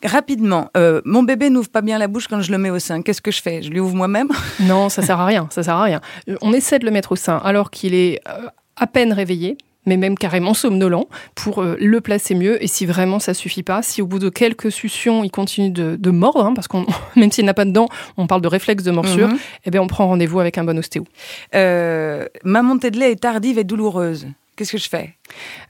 [0.03, 3.01] Rapidement, euh, mon bébé n'ouvre pas bien la bouche quand je le mets au sein.
[3.01, 3.63] Qu'est-ce que je fais?
[3.63, 4.29] Je lui ouvre moi-même?
[4.59, 5.47] Non, ça sert à rien.
[5.49, 6.01] Ça sert à rien.
[6.41, 9.57] On essaie de le mettre au sein alors qu'il est euh, à peine réveillé,
[9.87, 12.61] mais même carrément somnolent, pour euh, le placer mieux.
[12.63, 15.95] Et si vraiment ça suffit pas, si au bout de quelques suctions, il continue de,
[15.95, 18.83] de mordre, hein, parce qu'on même s'il n'a pas de dents, on parle de réflexe
[18.83, 19.65] de morsure, mm -hmm.
[19.65, 21.03] eh bien on prend rendez-vous avec un bon ostéo.
[21.55, 24.27] Euh, ma montée de lait est tardive et douloureuse.
[24.55, 25.13] Qu'est-ce que je fais?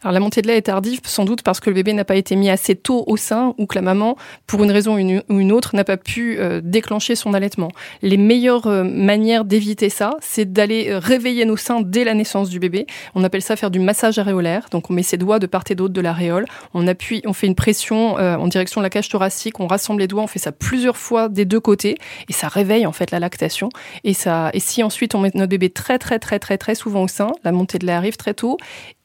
[0.01, 2.15] Alors la montée de lait est tardive sans doute parce que le bébé n'a pas
[2.15, 5.51] été mis assez tôt au sein ou que la maman, pour une raison ou une
[5.51, 7.69] autre, n'a pas pu euh, déclencher son allaitement.
[8.01, 12.49] Les meilleures euh, manières d'éviter ça, c'est d'aller euh, réveiller nos seins dès la naissance
[12.49, 12.87] du bébé.
[13.15, 14.67] On appelle ça faire du massage aréolaire.
[14.71, 17.47] Donc on met ses doigts de part et d'autre de l'aréole, on appuie, on fait
[17.47, 20.51] une pression en direction de la cage thoracique, on rassemble les doigts, on fait ça
[20.51, 21.97] plusieurs fois des deux côtés
[22.29, 23.69] et ça réveille en fait la lactation.
[24.03, 27.03] Et ça, et si ensuite on met notre bébé très très très très très souvent
[27.03, 28.57] au sein, la montée de lait arrive très tôt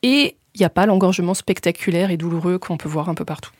[0.03, 3.50] et il n'y a pas l'engorgement spectaculaire et douloureux qu'on peut voir un peu partout.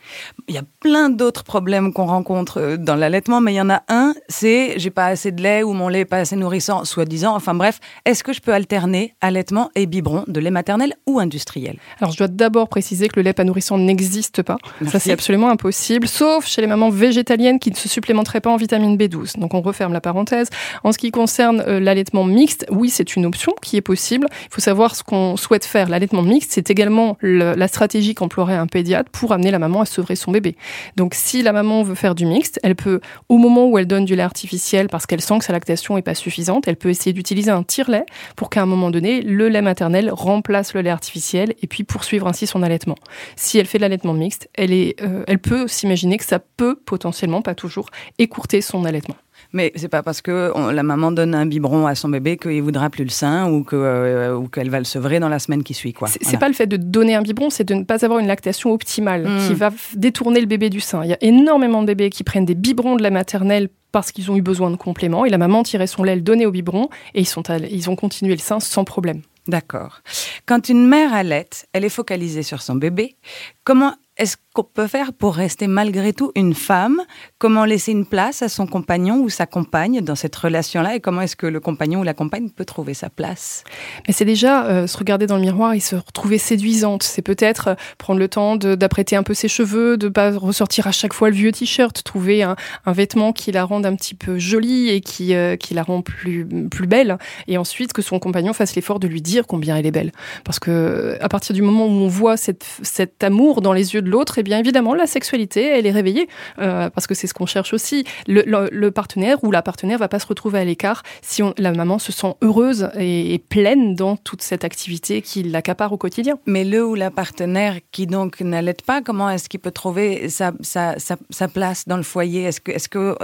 [0.49, 3.71] Il y a plein d'autres problèmes qu'on rencontre euh, dans l'allaitement, mais il y en
[3.71, 6.85] a un, c'est j'ai pas assez de lait ou mon lait n'est pas assez nourrissant,
[6.85, 7.35] soi-disant.
[7.35, 11.79] Enfin bref, est-ce que je peux alterner allaitement et biberon de lait maternel ou industriel?
[12.01, 14.59] Alors je dois d'abord préciser que le lait pas nourrissant n'existe pas.
[14.87, 18.57] Ça c'est absolument impossible, sauf chez les mamans végétaliennes qui ne se supplémenteraient pas en
[18.57, 19.39] vitamine B12.
[19.39, 20.51] Donc on referme la parenthèse.
[20.85, 24.27] En ce qui concerne euh, l'allaitement mixte, oui c'est une option qui est possible.
[24.31, 25.89] Il faut savoir ce qu'on souhaite faire.
[25.89, 26.82] L'allaitement mixte, c'est également
[27.23, 30.57] la stratégie qu'emploierait un pédiatre pour amener la maman à sevrer son bébé.
[30.97, 34.05] Donc si la maman veut faire du mixte, elle peut, au moment où elle donne
[34.05, 37.13] du lait artificiel parce qu'elle sent que sa lactation est pas suffisante, elle peut essayer
[37.13, 41.55] d'utiliser un tire-lait pour qu'à un moment donné, le lait maternel remplace le lait artificiel
[41.63, 42.97] et puis poursuivre ainsi son allaitement.
[43.37, 47.43] Si elle fait de l'allaitement mixte, elle, euh, elle peut s'imaginer que ça peut potentiellement,
[47.43, 49.17] pas toujours, écourter son allaitement.
[49.53, 52.89] Mais c'est pas parce que la maman donne un biberon à son bébé qu'il voudra
[52.91, 55.75] plus le sein ou que euh, ou qu'elle va le sevrer dans la semaine qui
[55.75, 56.09] suit quoi.
[56.09, 58.73] C'est pas le fait de donner un biberon, c'est de ne pas avoir une lactation
[58.73, 59.47] optimale hmm.
[59.47, 61.05] qui va détourner le bébé du sein.
[61.05, 64.31] Il y a énormément de bébés qui prennent des biberons de la maternelle parce qu'ils
[64.31, 66.89] ont eu besoin de compléments et la maman tirait son lait, le donnait au biberon
[67.15, 69.21] et ils sont ils ont continué le sein sans problème.
[69.49, 70.03] D'accord.
[70.47, 73.17] Quand une mère allait, elle est focalisée sur son bébé.
[73.65, 77.01] Comment est-ce qu'on peut faire pour rester malgré tout une femme?
[77.39, 81.23] Comment laisser une place à son compagnon ou sa compagne dans cette relation-là Et comment
[81.23, 83.65] est-ce que le compagnon ou la compagne peut trouver sa place?
[84.07, 87.03] Mais c'est déjà euh, se regarder dans le miroir et se retrouver séduisante.
[87.03, 90.93] C'est peut-être euh, prendre le temps d'apprêter un peu ses cheveux, de pas ressortir à
[90.93, 94.91] chaque fois le vieux t-shirt, trouver un, vêtement qui la rende un petit peu jolie
[94.91, 97.17] et qui, euh, qui la rend plus, plus belle.
[97.49, 100.13] Et ensuite que son compagnon fasse l'effort de lui dire combien elle est belle.
[100.45, 104.11] Parce que à partir du moment où on voit cet amour dans les yeux de
[104.11, 107.47] l'autre, eh bien évidemment, la sexualité, elle est réveillée, euh, parce que c'est ce qu'on
[107.47, 108.05] cherche aussi.
[108.27, 112.13] Le, partenaire ou la partenaire va pas se retrouver à l'écart si la maman se
[112.13, 116.39] sent heureuse et, pleine dans toute cette activité qui l'accapare au quotidien.
[116.47, 120.53] Mais le ou la partenaire qui donc n'allait pas, comment est-ce qu'il peut trouver sa,
[120.61, 122.45] sa, sa, place dans le foyer?
[122.45, 123.17] Est-ce que, est -ce que euh,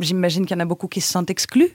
[0.00, 1.70] j'imagine qu'il y en a beaucoup qui se sentent exclus?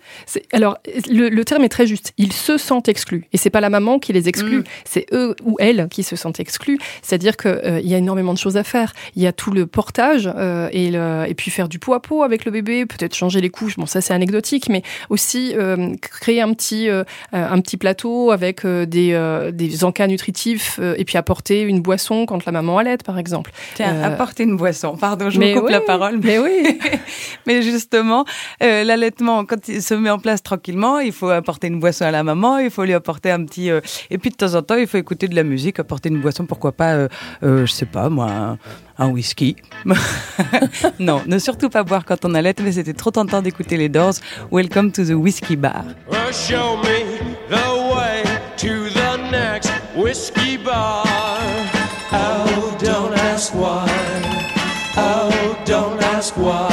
[0.52, 0.78] Alors,
[1.10, 2.14] le, terme est très juste.
[2.18, 3.26] Ils se sentent exclus.
[3.34, 4.64] Et c'est pas la maman qui les exclut, mm.
[4.86, 6.80] c'est eux ou elles qui se sentent exclus.
[7.02, 8.93] C'est-à-dire qu'il euh, y a énormément de choses à faire.
[9.15, 11.99] Il y a tout le portage euh, et, le, et puis faire du pot à
[11.99, 13.76] pot avec le bébé, peut-être changer les couches.
[13.76, 18.65] Bon, ça c'est anecdotique, mais aussi euh, créer un petit euh, un petit plateau avec
[18.65, 19.13] des
[19.52, 23.52] des encas nutritifs et puis apporter une boisson quand la maman allait, par exemple.
[23.76, 24.95] Tiens, apporter une boisson.
[24.95, 26.19] Pardon, je me coupe la parole.
[26.21, 26.80] Mais, oui.
[27.47, 28.26] mais justement,
[28.62, 32.23] l'allaitement quand il se met en place tranquillement, il faut apporter une boisson à la
[32.23, 33.69] maman, il faut lui apporter un petit
[34.10, 36.45] et puis de temps en temps, il faut écouter de la musique, apporter une boisson,
[36.45, 37.08] pourquoi pas,
[37.41, 38.58] je sais pas moi
[38.98, 39.56] un, whisky.
[41.00, 44.13] non, ne surtout pas boire quand on allait, mais c'était trop tentant d'écouter les Doors.
[44.52, 45.84] Welcome to the Whiskey Bar.
[46.32, 48.24] show me the way
[48.58, 51.04] to the next whiskey bar.
[52.12, 53.88] Oh, don't ask why.
[54.98, 56.70] Oh, don't ask why.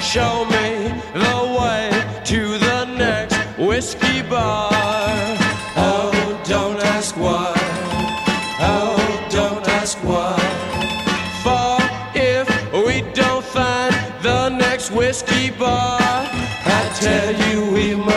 [0.00, 1.90] Show me the way
[2.24, 4.71] to the next whiskey bar.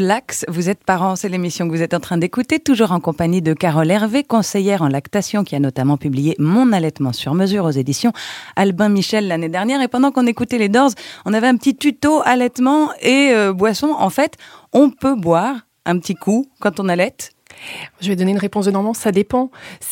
[0.00, 3.42] Relax, vous êtes parents, c'est l'émission que vous êtes en train d'écouter, toujours en compagnie
[3.42, 7.70] de Carole Hervé, conseillère en lactation, qui a notamment publié Mon allaitement sur mesure aux
[7.70, 8.14] éditions
[8.56, 9.82] Albin Michel l'année dernière.
[9.82, 10.92] Et pendant qu'on écoutait les Doors,
[11.26, 13.94] on avait un petit tuto allaitement et euh, boisson.
[13.98, 14.38] En fait,
[14.72, 17.32] on peut boire un petit coup quand on allaite.
[18.00, 19.50] Je vais donner une réponse de Normand, ça dépend.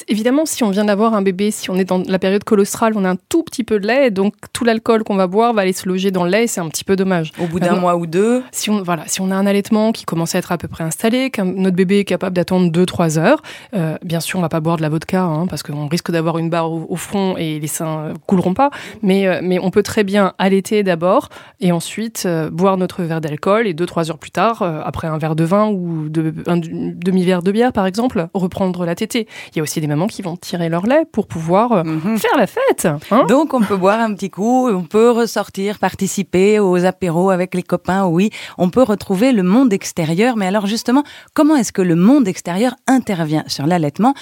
[0.08, 3.04] Évidemment, si on vient d'avoir un bébé, si on est dans la période colostrale, on
[3.04, 5.72] a un tout petit peu de lait, donc tout l'alcool qu'on va boire va aller
[5.72, 7.32] se loger dans le lait, c'est un petit peu dommage.
[7.40, 10.04] Au bout d'un mois ou deux, Si on, voilà, si on a un allaitement qui
[10.04, 13.42] commence à être à peu près installé, que notre bébé est capable d'attendre 2-3 heures,
[13.74, 16.38] euh, bien sûr, on va pas boire de la vodka, hein, parce qu'on risque d'avoir
[16.38, 18.70] une barre au, au front et les seins euh, couleront pas.
[19.02, 21.28] Mais, euh, mais on peut très bien allaiter d'abord
[21.60, 25.36] et ensuite euh, boire notre verre d'alcool et 2-3 heures plus tard, après un verre
[25.36, 29.26] de vin ou de, un demi-verre de bière, par exemple, reprendre la tétée.
[29.52, 32.18] Il y a aussi des mamans qui vont tirer leur lait pour pouvoir euh, Mhm.
[32.18, 32.86] faire la fête.
[33.10, 33.24] hein.
[33.28, 37.62] Donc on peut boire un petit coup, on peut ressortir, participer aux apéros avec les
[37.62, 40.36] copains, oui, on peut retrouver le monde extérieur.
[40.36, 41.02] Mais alors justement,
[41.34, 44.14] comment est-ce que le monde extérieur intervient sur l'allaitement?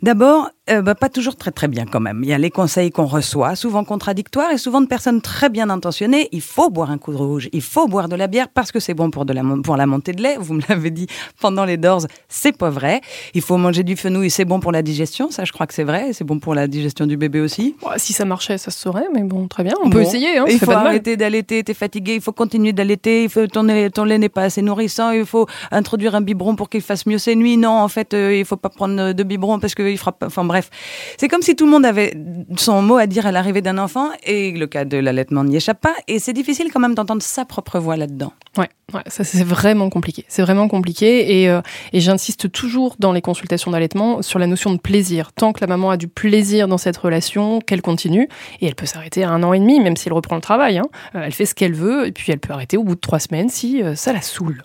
[0.00, 2.20] D'abord, euh, bah, pas toujours très très bien quand même.
[2.22, 5.70] Il y a les conseils qu'on reçoit, souvent contradictoires et souvent de personnes très bien
[5.70, 6.28] intentionnées.
[6.30, 8.78] Il faut boire un coup de rouge, il faut boire de la bière parce que
[8.78, 10.36] c'est bon pour, de la, mon- pour la montée de lait.
[10.38, 11.08] Vous me l'avez dit
[11.40, 13.00] pendant les dors, c'est pas vrai.
[13.34, 15.82] Il faut manger du fenouil, c'est bon pour la digestion, ça je crois que c'est
[15.84, 16.12] vrai.
[16.12, 17.74] C'est bon pour la digestion du bébé aussi.
[17.82, 20.38] Bon, si ça marchait, ça se saurait, mais bon, très bien, on peut essayer.
[20.38, 23.90] Hein, il faut arrêter d'allaiter, t'es fatigué, il faut continuer d'allaiter, il faut ton lait,
[23.90, 27.18] ton lait n'est pas assez nourrissant, il faut introduire un biberon pour qu'il fasse mieux
[27.18, 27.56] ses nuits.
[27.56, 30.14] Non, en fait, euh, il faut pas prendre de biberon parce qu'il.
[30.22, 30.70] Enfin bref,
[31.16, 32.14] c'est comme si tout le monde avait
[32.56, 35.80] son mot à dire à l'arrivée d'un enfant et le cas de l'allaitement n'y échappe
[35.80, 35.94] pas.
[36.06, 38.32] Et c'est difficile quand même d'entendre sa propre voix là-dedans.
[38.56, 40.24] Ouais, ouais, ça c'est vraiment compliqué.
[40.28, 41.60] C'est vraiment compliqué et, euh,
[41.92, 45.32] et j'insiste toujours dans les consultations d'allaitement sur la notion de plaisir.
[45.32, 48.28] Tant que la maman a du plaisir dans cette relation, qu'elle continue
[48.60, 50.78] et elle peut s'arrêter à un an et demi, même si elle reprend le travail.
[50.78, 50.86] hein.
[51.14, 53.18] Euh, elle fait ce qu'elle veut et puis elle peut arrêter au bout de trois
[53.20, 54.64] semaines si euh, ça la saoule.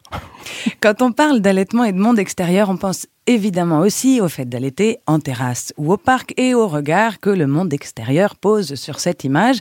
[0.81, 4.97] Quand on parle d'allaitement et de monde extérieur, on pense évidemment aussi au fait d'allaiter
[5.07, 9.23] en terrasse ou au parc et au regard que le monde extérieur pose sur cette
[9.23, 9.57] image.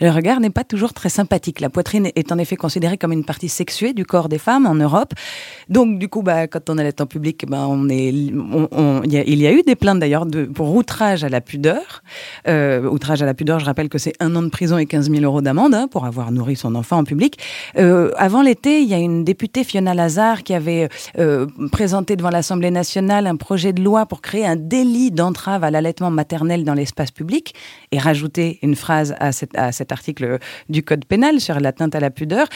[0.00, 1.60] Le regard n'est pas toujours très sympathique.
[1.60, 4.74] La poitrine est en effet considérée comme une partie sexuée du corps des femmes en
[4.74, 5.12] Europe.
[5.68, 9.52] Donc du coup, bah, quand on allait en public, bah, on est, il, y a,
[9.52, 12.02] eu des plaintes d'ailleurs pour outrage à la pudeur.
[12.48, 15.10] Euh, outrage à la pudeur, je rappelle que c'est un an de prison et 15
[15.10, 17.38] 000 euros d'amende hein, pour avoir nourri son enfant en public.
[17.78, 20.88] Euh, avant l'été, il y a une députée, Fiona Lazare, qui avait
[21.18, 25.70] euh, présenté devant l'Assemblée nationale un projet de loi pour créer un délit d'entrave à
[25.70, 27.54] l'allaitement maternel dans l'espace public
[27.92, 30.38] et rajouter une phrase à, cet- à cet article
[30.68, 32.46] du Code pénal sur l'atteinte à la pudeur.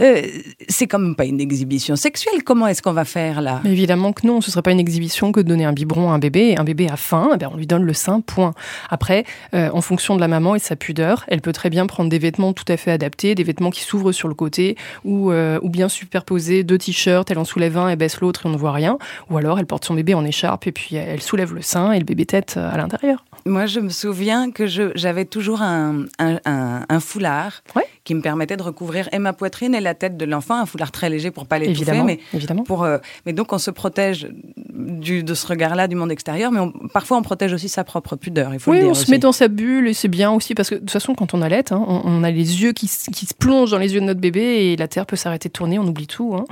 [0.00, 0.22] Euh,
[0.68, 2.42] c'est quand même pas une exhibition sexuelle.
[2.44, 3.60] Comment est-ce qu'on va faire là?
[3.64, 6.14] Mais évidemment que non, ce serait pas une exhibition que de donner un biberon à
[6.14, 6.56] un bébé.
[6.56, 8.54] Un bébé a faim, eh bien, on lui donne le sein, point.
[8.90, 9.24] Après,
[9.54, 12.08] euh, en fonction de la maman et de sa pudeur, elle peut très bien prendre
[12.10, 15.58] des vêtements tout à fait adaptés, des vêtements qui s'ouvrent sur le côté, ou, euh,
[15.62, 18.56] ou bien superposer deux t-shirts, elle en soulève un, elle baisse l'autre et on ne
[18.56, 18.98] voit rien.
[19.30, 21.98] Ou alors elle porte son bébé en écharpe et puis elle soulève le sein et
[21.98, 23.24] le bébé tête à l'intérieur.
[23.44, 27.82] Moi, je me souviens que j'avais toujours un, un- un- un foulard Ouais.
[28.04, 30.92] qui me permettait de recouvrir et ma poitrine et la tête de l'enfant, un foulard
[30.92, 32.62] très léger pour pas l'étouffer, mais évidemment.
[32.62, 32.84] pour.
[32.84, 34.28] euh, mais donc on se protège
[34.72, 38.14] du, de ce regard-là du monde extérieur, mais on- parfois on protège aussi sa propre
[38.16, 38.54] pudeur.
[38.54, 40.54] Il faut Oui, le dire on se met dans sa bulle et c'est bien aussi
[40.54, 42.86] parce que de toute façon, quand on allait, hein, on, on a les yeux qui,
[43.12, 44.40] qui se plongent dans les yeux de notre bébé
[44.72, 46.34] et la terre peut s'arrêter de tourner, on oublie tout.
[46.38, 46.44] hein.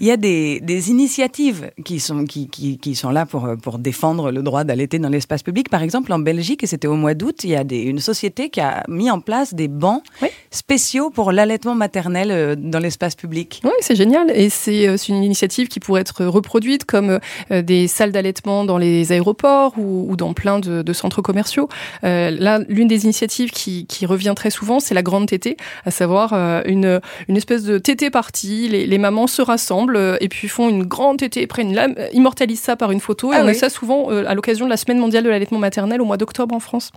[0.00, 3.78] Il y a des, des initiatives qui sont, qui, qui, qui sont là pour, pour
[3.80, 5.68] défendre le droit d'allaiter dans l'espace public.
[5.68, 8.50] Par exemple, en Belgique, et c'était au mois d'août, il y a des, une société
[8.50, 10.28] qui a mis en place des bancs Oui.
[10.50, 13.60] spéciaux pour l'allaitement maternel euh, dans l'espace public.
[13.64, 14.30] Oui, c'est génial.
[14.34, 17.18] Et c'est euh, une initiative qui pourrait être reproduite comme
[17.50, 21.68] euh, des salles d'allaitement dans les aéroports ou, ou dans plein de, de centres commerciaux.
[22.04, 25.90] Euh, là, l'une des initiatives qui, qui revient très souvent, c'est la grande tétée, à
[25.90, 26.32] savoir
[26.66, 28.68] une, une espèce de tétée partie.
[28.68, 32.08] Les, les mamans se rassemblent et puis font une grande tétée, prennent lame, euh,
[32.42, 33.32] immortalisent ça par une photo.
[33.32, 33.50] Et Ah on oui.
[33.52, 36.16] a ça souvent euh, à l'occasion de la semaine mondiale de l'allaitement maternel au mois
[36.16, 36.90] d'octobre en France.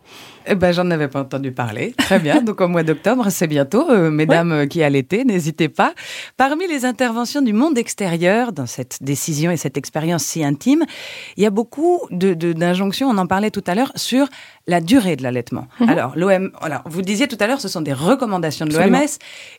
[0.47, 1.93] Eh ben, j'en avais pas entendu parler.
[1.97, 2.41] Très bien.
[2.41, 3.89] Donc, au mois d'octobre, c'est bientôt.
[3.89, 5.93] Euh, mesdames euh, qui allaitaient, n'hésitez pas.
[6.37, 10.83] Parmi les interventions du monde extérieur dans cette décision et cette expérience si intime,
[11.37, 14.27] il y a beaucoup de, de- d'injonctions, on en parlait tout à l'heure, sur
[14.67, 15.67] la durée de l'allaitement.
[15.87, 19.05] Alors, l'OM, alors, vous disiez tout à l'heure, ce sont des recommandations de l'OMS.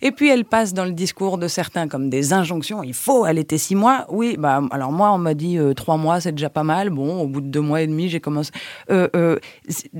[0.03, 2.83] Et puis, elles passent dans le discours de certains comme des injonctions.
[2.83, 4.07] Il faut allaiter six mois.
[4.09, 6.91] Oui, bah, alors moi, on m'a dit euh, trois mois, c'est déjà pas mal.
[6.91, 8.51] Bon, au bout de deux mois et demi, j'ai commencé.
[8.91, 9.37] Euh, euh,
[9.69, 9.91] c'est-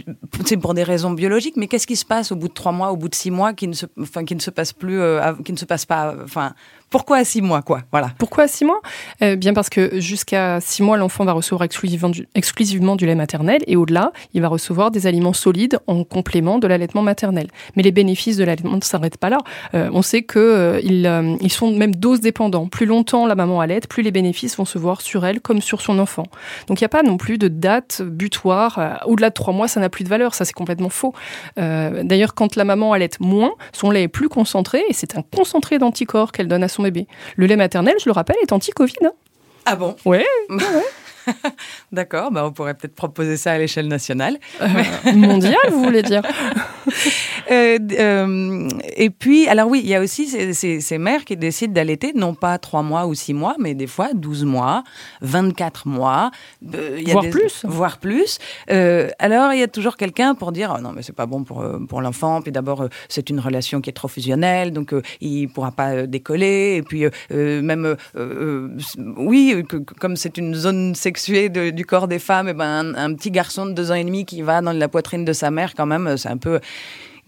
[0.57, 2.97] pour des raisons biologiques, mais qu'est-ce qui se passe au bout de trois mois, au
[2.97, 5.53] bout de six mois, qui ne se, enfin, qui ne se passe plus, euh, qui
[5.53, 6.53] ne se passe pas, euh, enfin,
[6.91, 8.11] pourquoi à six mois, quoi, voilà.
[8.19, 8.81] Pourquoi six mois?
[9.23, 13.15] Euh, Bien parce que jusqu'à six mois, l'enfant va recevoir exclusivement du, exclusivement du lait
[13.15, 17.49] maternel et au-delà, il va recevoir des aliments solides en complément de l'allaitement maternel.
[17.75, 19.39] Mais les bénéfices de l'allaitement ne s'arrêtent pas là.
[19.75, 22.67] Euh, on sait que euh, ils, euh, ils sont même dose dépendants.
[22.69, 25.81] Plus longtemps la maman allaite, plus les bénéfices vont se voir sur elle comme sur
[25.81, 26.25] son enfant.
[26.69, 29.01] Donc il n'y a pas non plus de date butoir.
[29.07, 30.35] Au-delà de trois mois, ça n'a plus de valeur.
[30.35, 31.15] Ça, c'est complètement faux.
[31.57, 35.79] D'ailleurs, quand la maman allaite moins, son lait est plus concentré et c'est un concentré
[35.79, 37.07] d'anticorps qu'elle donne à son bébé.
[37.37, 38.95] Le lait maternel, je le rappelle, est anti-Covid.
[39.05, 39.13] hein.
[39.65, 39.97] Ah bon?
[40.05, 40.25] Ouais.
[41.93, 44.39] D'accord, bah on pourrait peut-être proposer ça à l'échelle nationale.
[44.63, 44.69] Euh,
[45.15, 46.23] mondial, vous voulez dire?
[47.51, 51.37] Euh, euh, et puis, alors oui, il y a aussi ces, ces- ces mères qui
[51.37, 54.83] décident d'allaiter, non pas trois mois ou six mois, mais des fois 12 mois,
[55.21, 56.31] 24 mois.
[56.75, 57.65] euh, il y a Voire des- plus.
[57.65, 58.39] Voire plus.
[59.19, 61.65] Alors, il y a toujours quelqu'un pour dire, oh non, mais c'est pas bon pour,
[61.89, 62.43] pour l'enfant.
[62.43, 66.77] Puis d'abord, c'est une relation qui est trop fusionnelle, donc il pourra pas décoller.
[66.77, 67.97] Et puis, même,
[69.17, 73.11] oui, que- comme c'est une zone sexuée de- du corps des femmes, et ben, un,
[73.11, 75.51] un petit garçon de deux ans et demi qui va dans la poitrine de sa
[75.51, 76.61] mère, quand même, c'est un peu...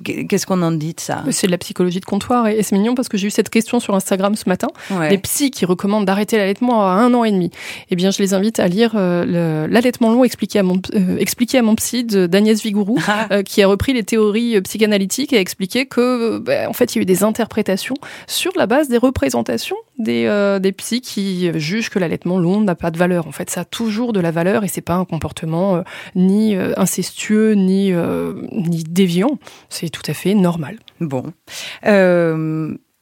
[0.05, 2.95] Qu'est-ce qu'on en dit de ça C'est de la psychologie de comptoir et c'est mignon
[2.95, 4.69] parce que j'ai eu cette question sur Instagram ce matin.
[4.91, 5.09] Ouais.
[5.09, 7.51] Des psys qui recommandent d'arrêter l'allaitement à un an et demi.
[7.91, 11.59] Eh bien, je les invite à lire euh, l'allaitement long expliqué à mon, euh, expliqué
[11.59, 13.27] à mon psy de- d'Agnès Vigourou, Ah.
[13.33, 16.95] euh, qui a repris les théories euh, psychanalytiques et a expliqué que, bah, en fait,
[16.95, 17.97] il y a eu des interprétations
[18.29, 22.75] sur la base des représentations des, euh, des psys qui jugent que l'allaitement long n'a
[22.75, 23.27] pas de valeur.
[23.27, 25.83] En fait, ça a toujours de la valeur et c'est pas un comportement euh,
[26.15, 29.39] ni euh, incestueux ni, euh, ni déviant.
[29.69, 30.79] C'est tout à fait normal.
[31.01, 31.25] Bon.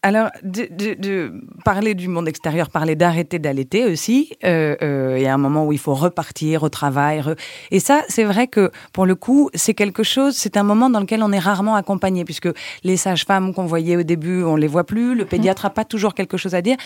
[0.03, 1.33] Alors, de, de- de
[1.65, 5.67] parler du monde extérieur, parler d'arrêter d'allaiter aussi, euh, euh, il y a un moment
[5.67, 7.21] où il faut repartir au travail.
[7.21, 7.37] re-
[7.73, 11.01] Et ça, c'est vrai que pour le coup, c'est quelque chose, c'est un moment dans
[11.01, 12.49] lequel on est rarement accompagné, puisque
[12.85, 16.15] les sages-femmes qu'on voyait au début, on les voit plus, le pédiatre n'a pas toujours
[16.15, 16.77] quelque chose à dire.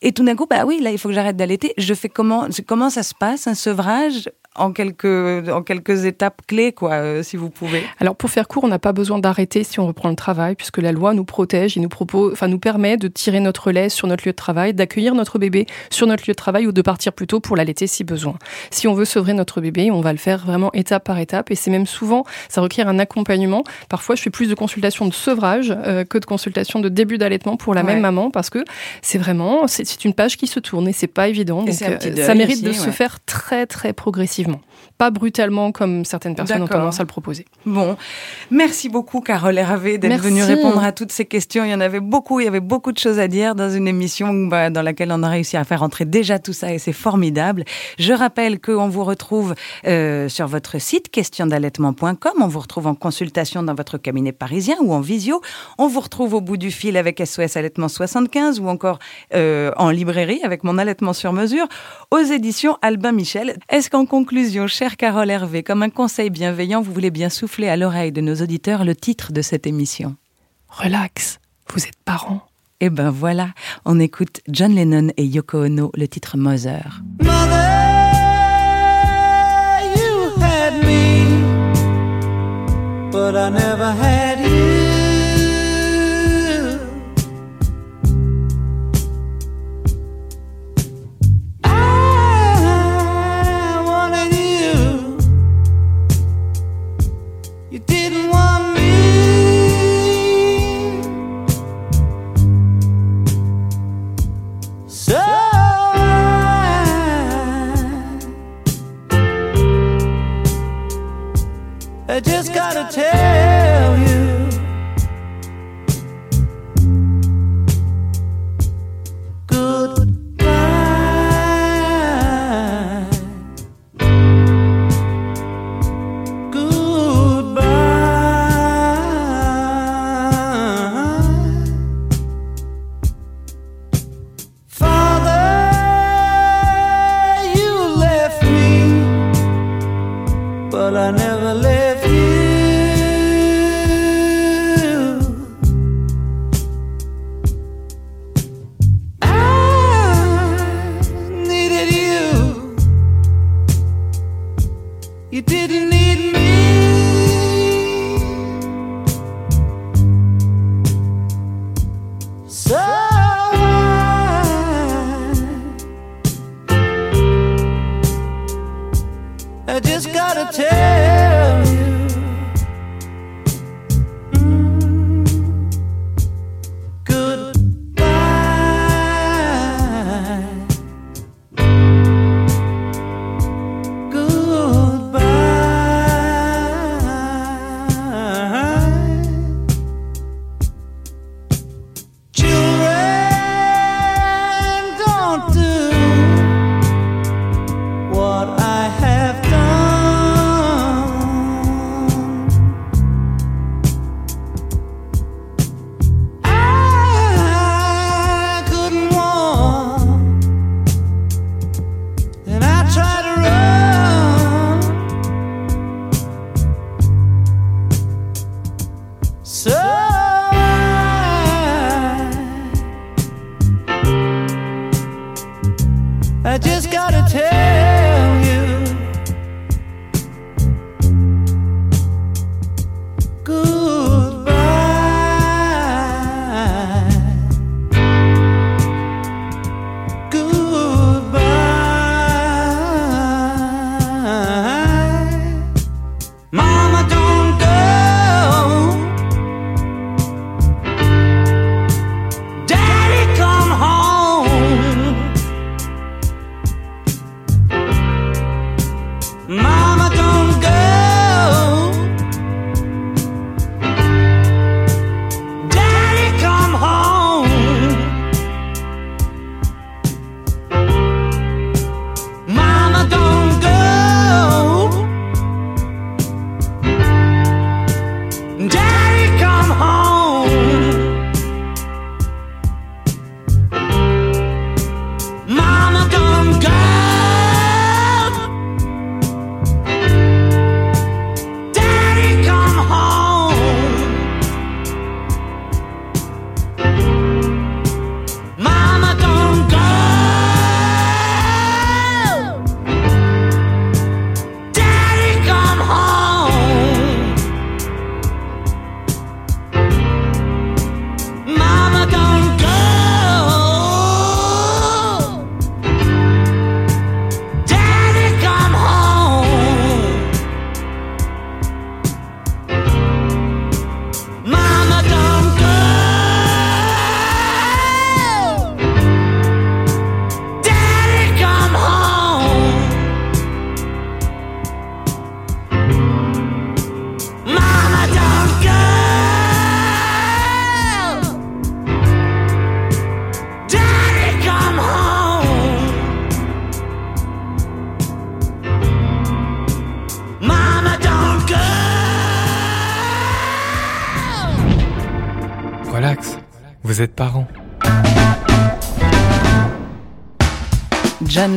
[0.00, 1.72] Et tout d'un coup, bah oui, là, il faut que j'arrête d'allaiter.
[1.76, 6.72] Je fais comment, comment ça se passe, un sevrage en quelques, en quelques étapes clés,
[6.72, 7.84] quoi, euh, si vous pouvez?
[8.00, 10.78] Alors pour faire court, on n'a pas besoin d'arrêter si on reprend le travail, puisque
[10.78, 14.06] la loi nous protège et nous propose, enfin nous permet de tirer notre lait sur
[14.08, 17.12] notre lieu de travail, d'accueillir notre bébé sur notre lieu de travail ou de partir
[17.12, 18.34] plus tôt pour l'allaiter si besoin.
[18.70, 21.54] Si on veut sevrer notre bébé, on va le faire vraiment étape par étape, et
[21.54, 23.64] c'est même souvent, ça requiert un accompagnement.
[23.88, 27.56] Parfois, je fais plus de consultations de sevrage euh, que de consultations de début d'allaitement
[27.56, 27.94] pour la Ouais.
[27.94, 28.64] même maman, parce que
[29.00, 31.62] c'est vraiment, c'est une page qui se tourne et c'est pas évident.
[31.62, 34.60] Donc euh, ça mérite de se faire très très progressivement,
[34.98, 37.46] pas brutalement comme certaines personnes ont tendance à le proposer.
[37.64, 37.96] Bon,
[38.50, 41.64] merci beaucoup Carole Hervé d'être venue répondre à toutes ces questions.
[41.64, 43.86] Il y en avait beaucoup, il y avait beaucoup de choses à dire dans une
[43.88, 46.92] émission bah, dans laquelle on a réussi à faire entrer déjà tout ça et c'est
[46.92, 47.64] formidable.
[47.98, 49.54] Je rappelle qu'on vous retrouve
[49.86, 54.92] euh, sur votre site questiondallaitement.com, on vous retrouve en consultation dans votre cabinet parisien ou
[54.92, 55.40] en visio,
[55.78, 58.98] on vous retrouve au bout du fil avec SOS Allaitement 75 ou encore
[59.34, 61.66] euh, en librairie avec mon allaitement sur mesure
[62.10, 63.56] aux éditions Albin Michel.
[63.68, 67.76] Est-ce qu'en conclusion, chère Carole Hervé, comme un conseil bienveillant, vous voulez bien souffler à
[67.76, 70.16] l'oreille de nos auditeurs le titre de cette émission?
[70.68, 71.39] Relax,
[71.72, 72.42] vous êtes parents.
[72.80, 73.48] Eh ben voilà,
[73.84, 77.02] on écoute John Lennon et Yoko Ono, le titre Mother.
[79.96, 81.26] you had me,
[83.10, 84.29] but I never had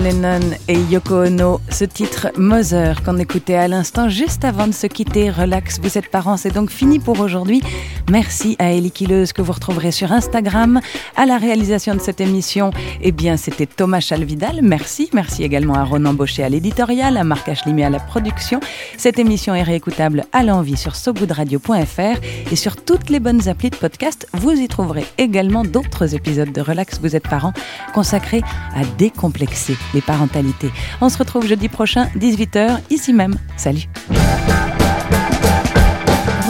[0.04, 4.88] Linden et Yoko Ono, ce titre Mother qu'on écoutait à l'instant juste avant de se
[4.88, 5.30] quitter.
[5.30, 7.62] Relax, vous êtes parents, c'est donc fini pour aujourd'hui.
[8.10, 10.82] Merci à Ellie Quileuse que vous retrouverez sur Instagram.
[11.16, 12.72] À la réalisation de cette émission,
[13.02, 14.62] eh bien, c'était Thomas Chalvidal.
[14.64, 15.10] Merci.
[15.14, 18.60] Merci également à Ronan Baucher à l'éditorial, à Marc Achlimé à la production.
[18.98, 23.76] Cette émission est réécoutable à l'envie sur sogoodradio.fr et sur toutes les bonnes applis de
[23.76, 24.28] podcast.
[24.34, 27.54] Vous y trouverez également d'autres épisodes de Relax, vous êtes parents
[27.94, 28.42] consacrés
[28.76, 30.63] à décomplexer les parentalités.
[31.02, 33.36] On se retrouve jeudi prochain, 18h, ici même.
[33.58, 33.88] Salut.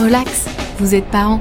[0.00, 0.46] Relax,
[0.78, 1.40] vous êtes parents.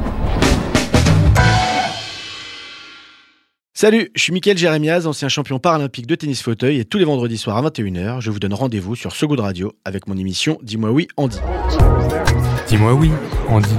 [3.75, 7.37] Salut, je suis Mickaël Jérémiaz, ancien champion paralympique de tennis fauteuil et tous les vendredis
[7.37, 11.07] soirs à 21h, je vous donne rendez-vous sur Good Radio avec mon émission Dis-moi oui
[11.17, 11.39] Andy.
[12.67, 13.11] Dis-moi oui,
[13.49, 13.75] Andy.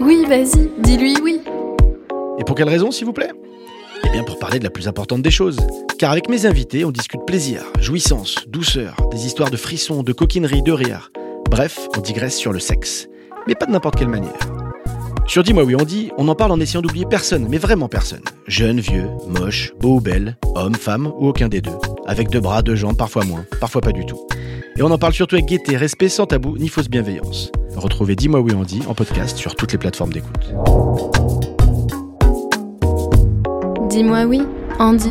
[0.00, 1.40] Oui, vas-y, dis-lui oui.
[2.38, 3.32] Et pour quelle raison, s'il vous plaît?
[4.04, 5.58] Eh bien, pour parler de la plus importante des choses.
[5.98, 10.62] Car avec mes invités, on discute plaisir, jouissance, douceur, des histoires de frissons, de coquinerie,
[10.62, 11.10] de rire.
[11.50, 13.08] Bref, on digresse sur le sexe.
[13.46, 14.38] Mais pas de n'importe quelle manière.
[15.26, 18.22] Sur Dis-moi oui, on dit, on en parle en essayant d'oublier personne, mais vraiment personne.
[18.48, 21.76] Jeune, vieux, moche, beau ou belle, homme, femme ou aucun des deux.
[22.06, 24.26] Avec deux bras, deux jambes, parfois moins, parfois pas du tout.
[24.76, 27.52] Et on en parle surtout avec gaieté, respect, sans tabou, ni fausse bienveillance.
[27.76, 31.59] Retrouvez Dis-moi oui, on dit en podcast sur toutes les plateformes d'écoute.
[33.90, 34.40] Dis-moi oui,
[34.78, 35.10] Andy.